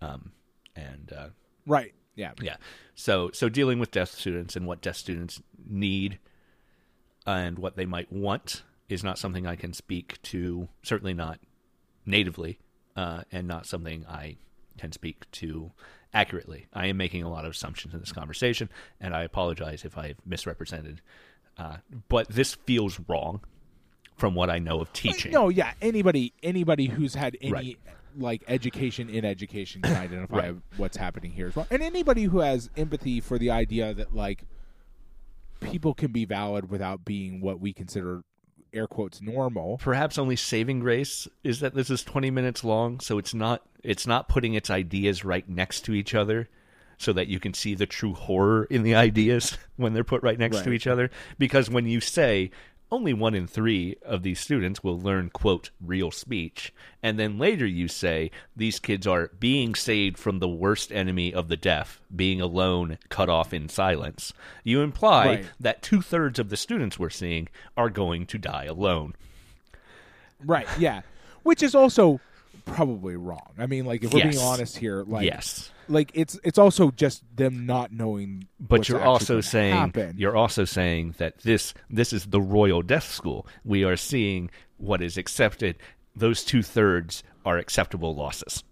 [0.00, 0.32] Um,
[0.76, 1.28] and uh,
[1.66, 1.94] right?
[2.14, 2.56] Yeah, yeah.
[2.94, 6.18] So so dealing with deaf students and what deaf students need
[7.26, 10.68] and what they might want is not something I can speak to.
[10.82, 11.40] Certainly not
[12.06, 12.58] natively,
[12.96, 14.36] uh, and not something I
[14.78, 15.72] can speak to
[16.12, 16.66] accurately.
[16.72, 18.68] I am making a lot of assumptions in this conversation,
[19.00, 21.00] and I apologize if I've misrepresented.
[21.56, 21.78] Uh,
[22.08, 23.40] but this feels wrong
[24.16, 25.32] from what I know of teaching.
[25.32, 25.72] No, yeah.
[25.80, 27.78] Anybody, anybody who's had any Right.
[28.16, 30.56] Like education in education can identify Right.
[30.76, 31.66] what's happening here as well.
[31.70, 34.44] And anybody who has empathy for the idea that like
[35.60, 38.22] people can be valid without being what we consider
[38.72, 39.78] air quotes normal.
[39.78, 44.04] perhaps only saving grace is that this is 20 minutes long so it's not it's
[44.04, 46.48] not putting its ideas right next to each other
[46.98, 50.38] so that you can see the true horror in the ideas when they're put right
[50.40, 51.08] next to each other
[51.38, 52.50] because when you say
[52.94, 56.72] only one in three of these students will learn quote real speech
[57.02, 61.48] and then later you say these kids are being saved from the worst enemy of
[61.48, 64.32] the deaf being alone cut off in silence
[64.62, 65.46] you imply Right.
[65.58, 69.14] that two-thirds of the students we're seeing are going to die alone
[70.44, 70.68] Right.
[70.78, 71.02] Yeah.
[71.42, 72.20] Which is also
[72.64, 73.52] probably wrong.
[73.58, 74.34] I mean, like if we're Yes.
[74.36, 78.48] being honest here, like yes like it's it's also just them not knowing.
[78.58, 80.14] but what's you're also saying happen.
[80.16, 85.02] you're also saying that this this is the royal death school we are seeing what
[85.02, 85.76] is accepted
[86.16, 88.64] those two-thirds are acceptable losses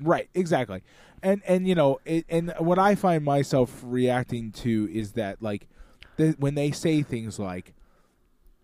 [0.00, 0.82] Right, exactly.
[1.22, 5.68] And and you know, it, and what I find myself reacting to is that like
[6.16, 7.72] the, when they say things like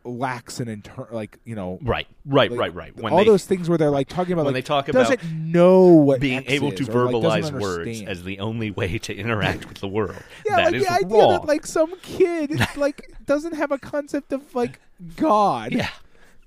[0.04, 2.06] lacks an inter like, you know, right.
[2.24, 2.96] Right like, right right.
[2.96, 5.20] When all they those things where they're like talking about when like they talk doesn't
[5.20, 8.98] about know what being X able to or, like, verbalize words as the only way
[8.98, 10.16] to interact with the world.
[10.46, 11.30] Yeah, that like is the idea wrong.
[11.30, 14.80] that like some kid like doesn't have a concept of like
[15.16, 15.88] God yeah.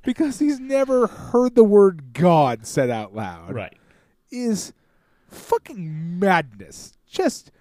[0.04, 3.54] because he's never heard the word God said out loud.
[3.54, 3.78] right.
[4.32, 4.74] is
[5.30, 6.94] fucking madness.
[7.08, 7.52] Just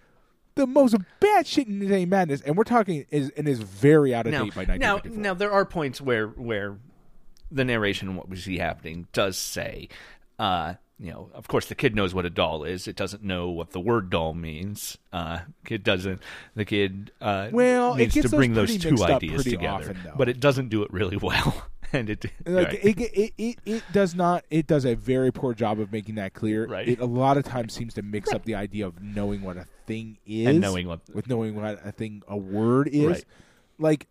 [0.55, 4.26] the most bad shit in insane madness, and we're talking is and is very out
[4.26, 5.22] of now, date by now, 1954.
[5.22, 6.76] now there are points where where
[7.50, 9.88] the narration and what we see happening does say,
[10.38, 12.86] uh, you know, of course the kid knows what a doll is.
[12.88, 14.96] It doesn't know what the word doll means.
[15.12, 16.20] Uh, kid doesn't.
[16.55, 20.28] The kid uh, Well, it gets to bring those pretty two ideas together, often, but
[20.28, 21.66] it doesn't do it really well.
[21.95, 22.84] And it like right.
[22.84, 24.45] it, it, it, it does not.
[24.51, 26.66] It does a very poor job of making that clear.
[26.66, 26.88] Right.
[26.88, 29.66] It a lot of times seems to mix up the idea of knowing what a
[29.86, 33.07] thing is and knowing what with knowing what a thing a word is.
[33.07, 33.24] Right.
[33.78, 34.07] Like,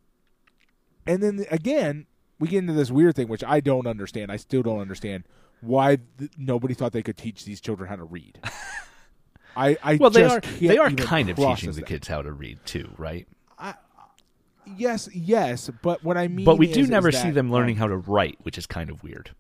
[1.06, 2.06] and then again,
[2.40, 4.32] we get into this weird thing which I don't understand.
[4.32, 5.26] I still don't understand
[5.62, 8.40] why th- nobody thought they could teach these children how to read.
[9.56, 11.88] I, I well, they are can't they are kind of teaching process the that.
[11.88, 13.28] kids how to read too, right?
[14.78, 17.52] Yes, yes, but what I mean, but we do is- is never see that, them
[17.52, 19.32] learning how to write, which is kind of weird.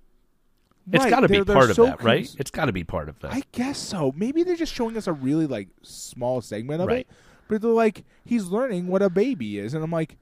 [0.92, 2.26] It's got to be part of so that, right?
[2.26, 3.34] cons- It's got to be part of that.
[3.34, 4.12] I guess so.
[4.18, 7.00] Maybe they're just showing us a really like small segment of Right.
[7.00, 7.08] it,
[7.48, 10.18] but they're like he's learning what a baby is, and I'm like,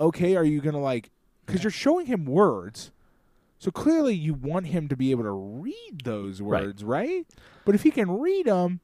[0.00, 1.10] okay, are you gonna like?
[1.44, 2.90] Because you're showing him words,
[3.58, 6.62] so clearly you want him to be able to read those Right.
[6.64, 7.26] words, right?
[7.66, 8.80] But if he can read them,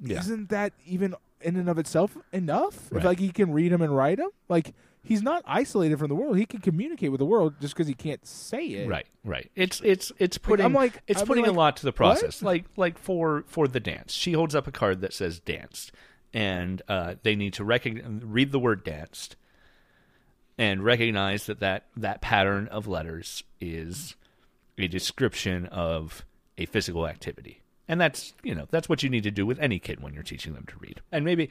[0.00, 0.20] yeah.
[0.20, 1.14] isn't that even
[1.44, 2.88] in and of itself enough?
[2.90, 2.98] Right.
[2.98, 6.14] If like he can read them and write them, like he's not isolated from the
[6.14, 6.38] world.
[6.38, 8.88] He can communicate with the world just because he can't say it.
[8.88, 9.50] Right, right.
[9.54, 11.96] It's it's it's putting I'm like- it's I'm putting like, a lot to the what?
[11.96, 12.42] process.
[12.42, 15.92] Like like for for the dance, she holds up a card that says danced,
[16.32, 19.36] and uh, they need to recognize read the word danced,
[20.58, 24.16] and recognize that that that pattern of letters is
[24.78, 26.24] a description of
[26.58, 27.60] a physical activity.
[27.88, 30.22] And that's you know that's what you need to do with any kid when you're
[30.22, 31.00] teaching them to read.
[31.12, 31.50] And maybe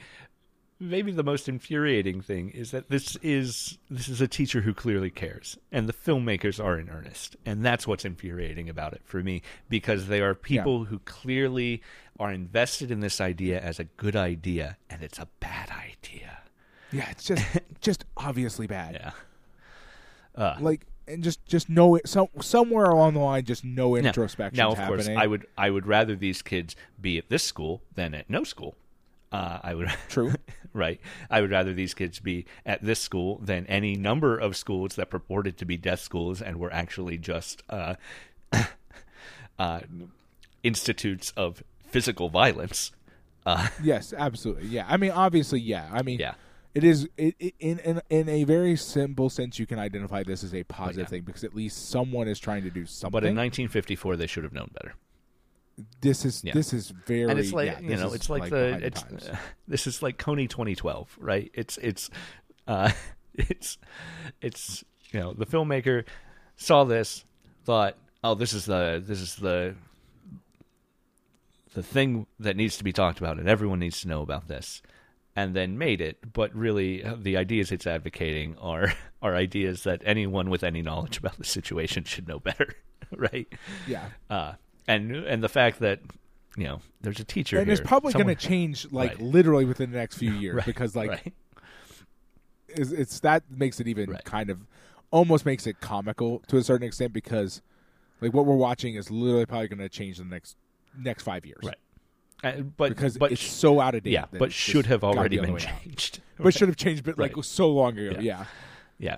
[0.79, 5.09] maybe the most infuriating thing is that this is this is a teacher who clearly
[5.09, 5.57] cares.
[5.71, 7.35] And the filmmakers are in earnest.
[7.45, 11.81] And that's what's infuriating about it for me because they are people who clearly
[12.19, 16.39] are invested in this idea as a good idea and it's a bad idea.
[16.91, 17.45] Yeah, it's just
[17.81, 18.95] just obviously bad.
[18.95, 19.11] yeah.
[20.35, 24.07] Uh, like and just just know it some somewhere along the line just no now,
[24.07, 25.05] introspection now of happening.
[25.05, 28.43] course i would i would rather these kids be at this school than at no
[28.43, 28.75] school
[29.31, 30.33] uh, i would True.
[30.73, 30.99] right?
[31.29, 35.09] I would rather these kids be at this school than any number of schools that
[35.09, 37.95] purported to be death schools and were actually just uh,
[39.59, 39.81] uh,
[40.63, 42.91] institutes of physical violence.
[43.45, 44.67] Uh, yes, absolutely.
[44.67, 44.85] Yeah.
[44.89, 45.89] I mean obviously yeah.
[45.91, 46.33] I mean yeah,
[46.75, 50.43] it is it, it, in, in in a very simple sense you can identify this
[50.43, 51.05] as a positive yeah.
[51.05, 53.11] thing because at least someone is trying to do something.
[53.11, 54.93] but in 1954 they should have known better.
[56.01, 56.53] this is Yeah.
[56.53, 58.87] this is very and it's like yeah, you this know, is, it's like, behind the
[58.87, 59.29] it's times.
[59.67, 61.51] this is like Kony 2012, right?
[61.53, 62.09] It's it's
[62.67, 62.91] uh,
[63.35, 63.77] it's
[64.41, 66.05] it's you know the filmmaker
[66.55, 67.25] saw this,
[67.65, 69.75] thought, oh, this is the this is the
[71.73, 74.81] the thing that needs to be talked about, and everyone needs to know about this,
[75.35, 76.33] and then made it.
[76.33, 81.17] But really, uh, the ideas it's advocating are are ideas that anyone with any knowledge
[81.17, 82.75] about the situation should know better,
[83.11, 83.47] right?
[83.87, 84.09] yeah.
[84.29, 84.53] uh,
[84.87, 85.99] and and the fact that
[86.57, 89.21] you know there's a teacher And here, it's probably going to change like Right.
[89.21, 91.33] literally within the next few years Right, because like right.
[92.67, 94.59] it's, it's that makes it even kind of
[95.11, 97.61] almost makes it comical to a certain extent because
[98.21, 100.57] like what we're watching is literally probably going to change in the next
[100.97, 101.77] next five years Right.
[102.43, 104.11] Uh, but because but it's sh- so out of date.
[104.11, 106.19] yeah, but should have already be on the been changed.
[106.37, 107.45] But should have changed, but like Right.
[107.45, 108.19] so long ago.
[108.19, 108.21] Yeah.
[108.21, 108.45] Yeah,
[108.99, 109.15] yeah.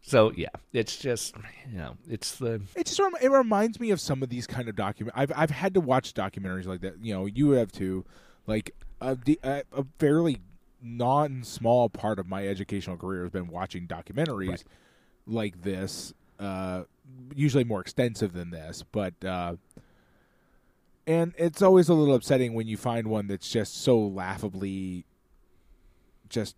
[0.00, 1.34] So yeah, it's just
[1.70, 4.68] you know it's the it just rem- it reminds me of some of these kind
[4.68, 5.16] of document.
[5.16, 6.98] I've I've had to watch documentaries like that.
[7.02, 8.04] You know, you have to
[8.46, 10.38] Like a, a, a fairly
[10.80, 14.64] non small part of my educational career has been watching documentaries Right.
[15.26, 16.12] like this.
[16.38, 16.84] Uh,
[17.34, 19.54] usually more extensive than this, but uh,
[21.06, 25.04] and it's always a little upsetting when you find one that's just so laughably
[26.28, 26.56] just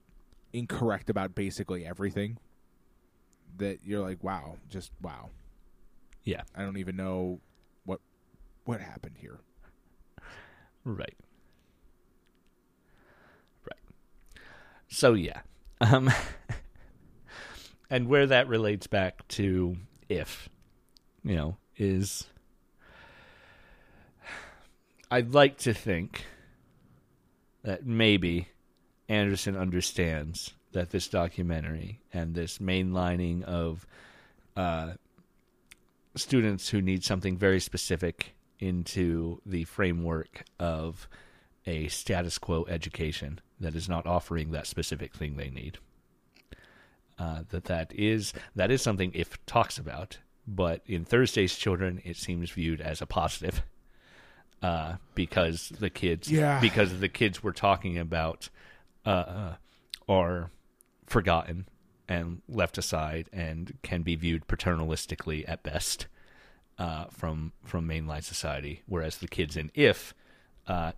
[0.53, 2.38] incorrect about basically everything
[3.57, 5.30] that you're like, wow, just wow.
[6.24, 7.40] yeah I don't even know
[7.84, 8.01] what
[8.64, 9.40] what happened here.
[10.84, 11.16] right
[13.64, 13.95] right.
[14.88, 15.40] So yeah,
[15.80, 16.11] um,
[17.90, 19.76] and where that relates back to
[20.09, 20.49] if
[21.24, 22.26] you know is
[25.11, 26.24] I'd like to think
[27.62, 28.48] that maybe
[29.09, 33.86] Anderson understands that this documentary and this mainlining of
[34.57, 34.94] uh,
[36.16, 41.09] students who need something very specific into the framework of
[41.66, 45.78] a status quo education that is not offering that specific thing they need.
[47.18, 52.16] Uh, that that is that is something if talks about, but in Thursday's Children, it
[52.16, 53.62] seems viewed as a positive
[54.62, 56.60] uh, because the kids Yeah.
[56.60, 58.48] because the kids we're talking about
[59.06, 59.55] uh, uh,
[60.09, 60.51] are
[61.06, 61.66] forgotten
[62.09, 66.06] and left aside and can be viewed paternalistically at best
[66.78, 70.14] uh, from from mainline society, whereas the kids in If
[70.66, 70.93] uh,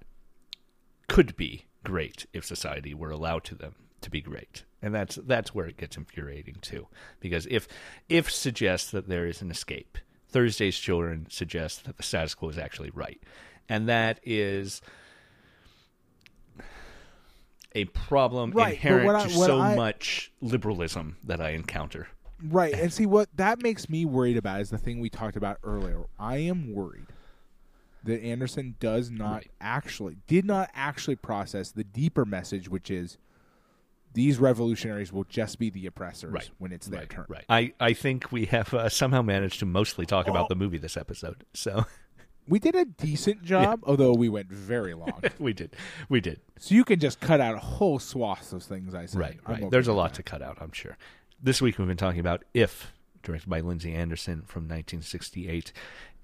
[1.08, 5.54] could be great if society were allowed to them to be great, and that's that's
[5.54, 6.86] where it gets infuriating too,
[7.20, 7.68] because if
[8.08, 9.98] if suggests that there is an escape,
[10.40, 13.18] Thursday's Children suggests that the status quo is actually right,
[13.70, 14.82] and that is
[17.72, 22.08] a problem Right, inherent I- to so I- much liberalism that I encounter.
[22.42, 22.74] Right.
[22.74, 26.04] And see what that makes me worried about is the thing we talked about earlier.
[26.18, 27.06] I am worried
[28.04, 29.50] that Anderson does not Right.
[29.58, 33.16] actually did not actually process the deeper message which is
[34.16, 36.48] These revolutionaries will just be the oppressors Right.
[36.56, 37.26] when it's their right, turn.
[37.28, 37.44] right.
[37.50, 40.30] I, I think we have uh, somehow managed to mostly talk Oh.
[40.30, 41.44] about the movie this episode.
[41.52, 41.84] So
[42.48, 45.22] We did a decent job, although we went very long.
[45.38, 45.76] we did,
[46.08, 46.40] we did.
[46.58, 49.20] so you can just cut out a whole swaths of things I said.
[49.20, 49.58] Right, right.
[49.60, 50.16] okay There's a lot that.
[50.16, 50.96] to cut out, I'm sure.
[51.42, 55.72] This week we've been talking about If, directed by Lindsay Anderson from 1968,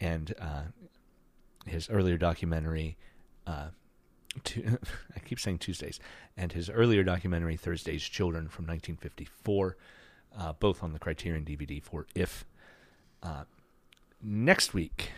[0.00, 0.62] and uh,
[1.66, 2.96] his earlier documentary,
[3.46, 3.68] uh,
[4.44, 4.78] tu-
[5.16, 6.00] I keep saying Tuesdays,
[6.36, 9.76] and his earlier documentary, Thursday's Children from 1954,
[10.38, 12.44] uh, both on the Criterion DVD for If.
[13.22, 13.44] Uh,
[14.22, 15.12] next week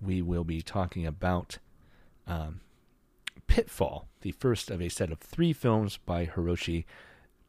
[0.00, 1.58] we will be talking about
[2.26, 2.60] um,
[3.46, 6.84] Pitfall, the first of a set of three films by Hiroshi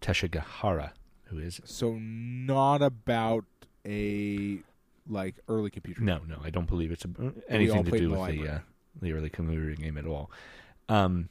[0.01, 0.91] Teshigahara,
[1.25, 3.45] who is So not about
[3.85, 4.59] a
[5.07, 6.01] like early computer.
[6.01, 7.09] no, no, I don't believe it's a,
[7.47, 8.59] anything to do with the uh,
[9.01, 10.29] the early computer game at all.
[10.91, 11.29] Um,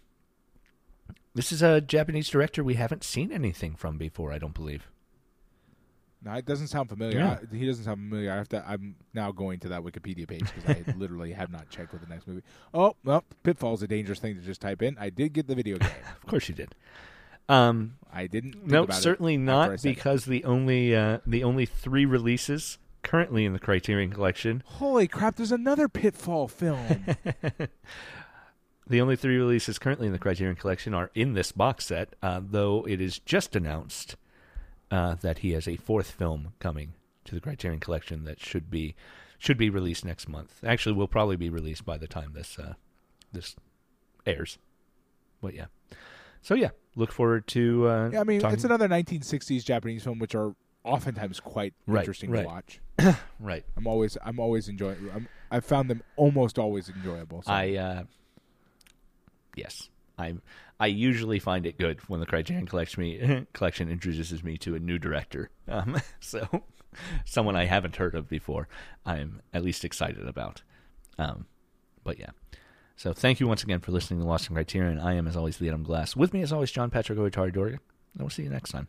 [1.35, 4.33] this is a Japanese director we haven't seen anything from before.
[4.33, 4.89] I don't believe.
[6.23, 7.19] No, it doesn't sound familiar.
[7.19, 7.39] Yeah.
[7.41, 8.33] I, he doesn't sound familiar.
[8.33, 8.65] I have to.
[8.67, 12.09] I'm now going to that Wikipedia page because I literally have not checked what the
[12.09, 12.43] next movie.
[12.75, 14.97] Oh, well, Pitfall's a dangerous thing to just type in.
[14.99, 15.91] I did get the video game.
[16.23, 16.75] Of course you did.
[17.49, 18.67] Um, I didn't.
[18.67, 19.95] No, certainly not said it.
[19.95, 25.37] because the only uh, the only three releases currently in the Criterion Collection Holy crap!
[25.37, 27.07] There's another Pitfall film.
[28.87, 32.41] The only three releases currently in the Criterion Collection are in this box set, uh,
[32.43, 34.17] though it is just announced
[34.91, 36.95] uh, that he has a fourth film coming
[37.25, 38.95] to the Criterion Collection that should be
[39.39, 40.63] should be released next month.
[40.67, 42.75] Actually, will probably be released by the time this uh,
[43.33, 43.55] this
[44.27, 44.59] airs.
[45.41, 45.67] But yeah,
[46.43, 47.89] so yeah, look forward to.
[47.89, 50.55] Uh, yeah, I mean, talking- it's another 1960s Japanese film, which are
[50.85, 52.43] oftentimes quite Right, interesting right.
[52.43, 52.81] to watch.
[53.41, 53.65] right.
[53.77, 54.97] I'm always, I'm always enjoying.
[55.15, 57.43] I'm, I found them almost always enjoyable.
[57.43, 57.53] So.
[57.53, 58.03] I uh,
[59.57, 60.35] yes, I
[60.79, 64.79] I usually find it good when the Criterion Collection me, collection introduces me to a
[64.79, 65.51] new director.
[65.69, 66.63] Um, so
[67.25, 68.69] someone I haven't heard of before,
[69.05, 70.63] I'm at least excited about.
[71.19, 71.47] Um,
[72.05, 72.31] but yeah.
[72.97, 74.99] So thank you once again for listening to Lost in Criterion.
[74.99, 76.15] I am, as always, the Adam Glass.
[76.15, 77.81] With me, as always, John Patrick Oitari Dorgan.
[78.15, 78.89] And we'll see you next time.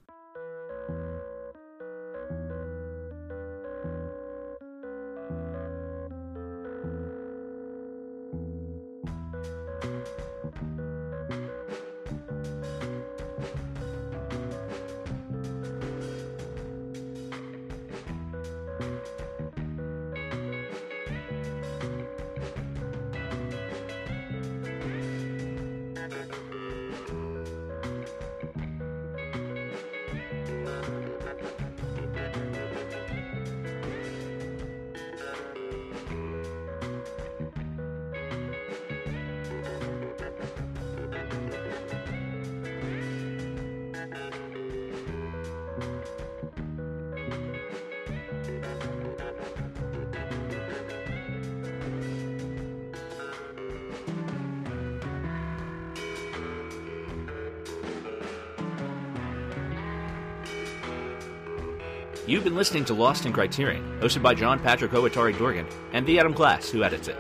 [62.61, 66.69] Listening to Lost in Criterion, hosted by John Patrick Owatari Dorgan and the Adam Glass,
[66.69, 67.17] who edits it.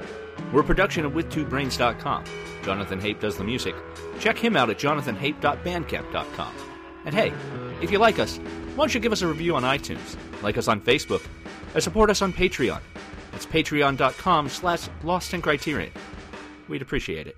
[0.53, 2.25] We're a production of WithTwoBrains.com.
[2.63, 3.73] Jonathan Hape does the music.
[4.19, 6.53] Check him out at jonathanhape.bandcamp.com.
[7.05, 7.33] And hey,
[7.81, 10.67] if you like us, why don't you give us a review on iTunes, like us
[10.67, 11.25] on Facebook,
[11.73, 12.81] or support us on Patreon.
[13.33, 15.91] It's patreon.com slash Lost in Criterion.
[16.67, 17.35] We'd appreciate it.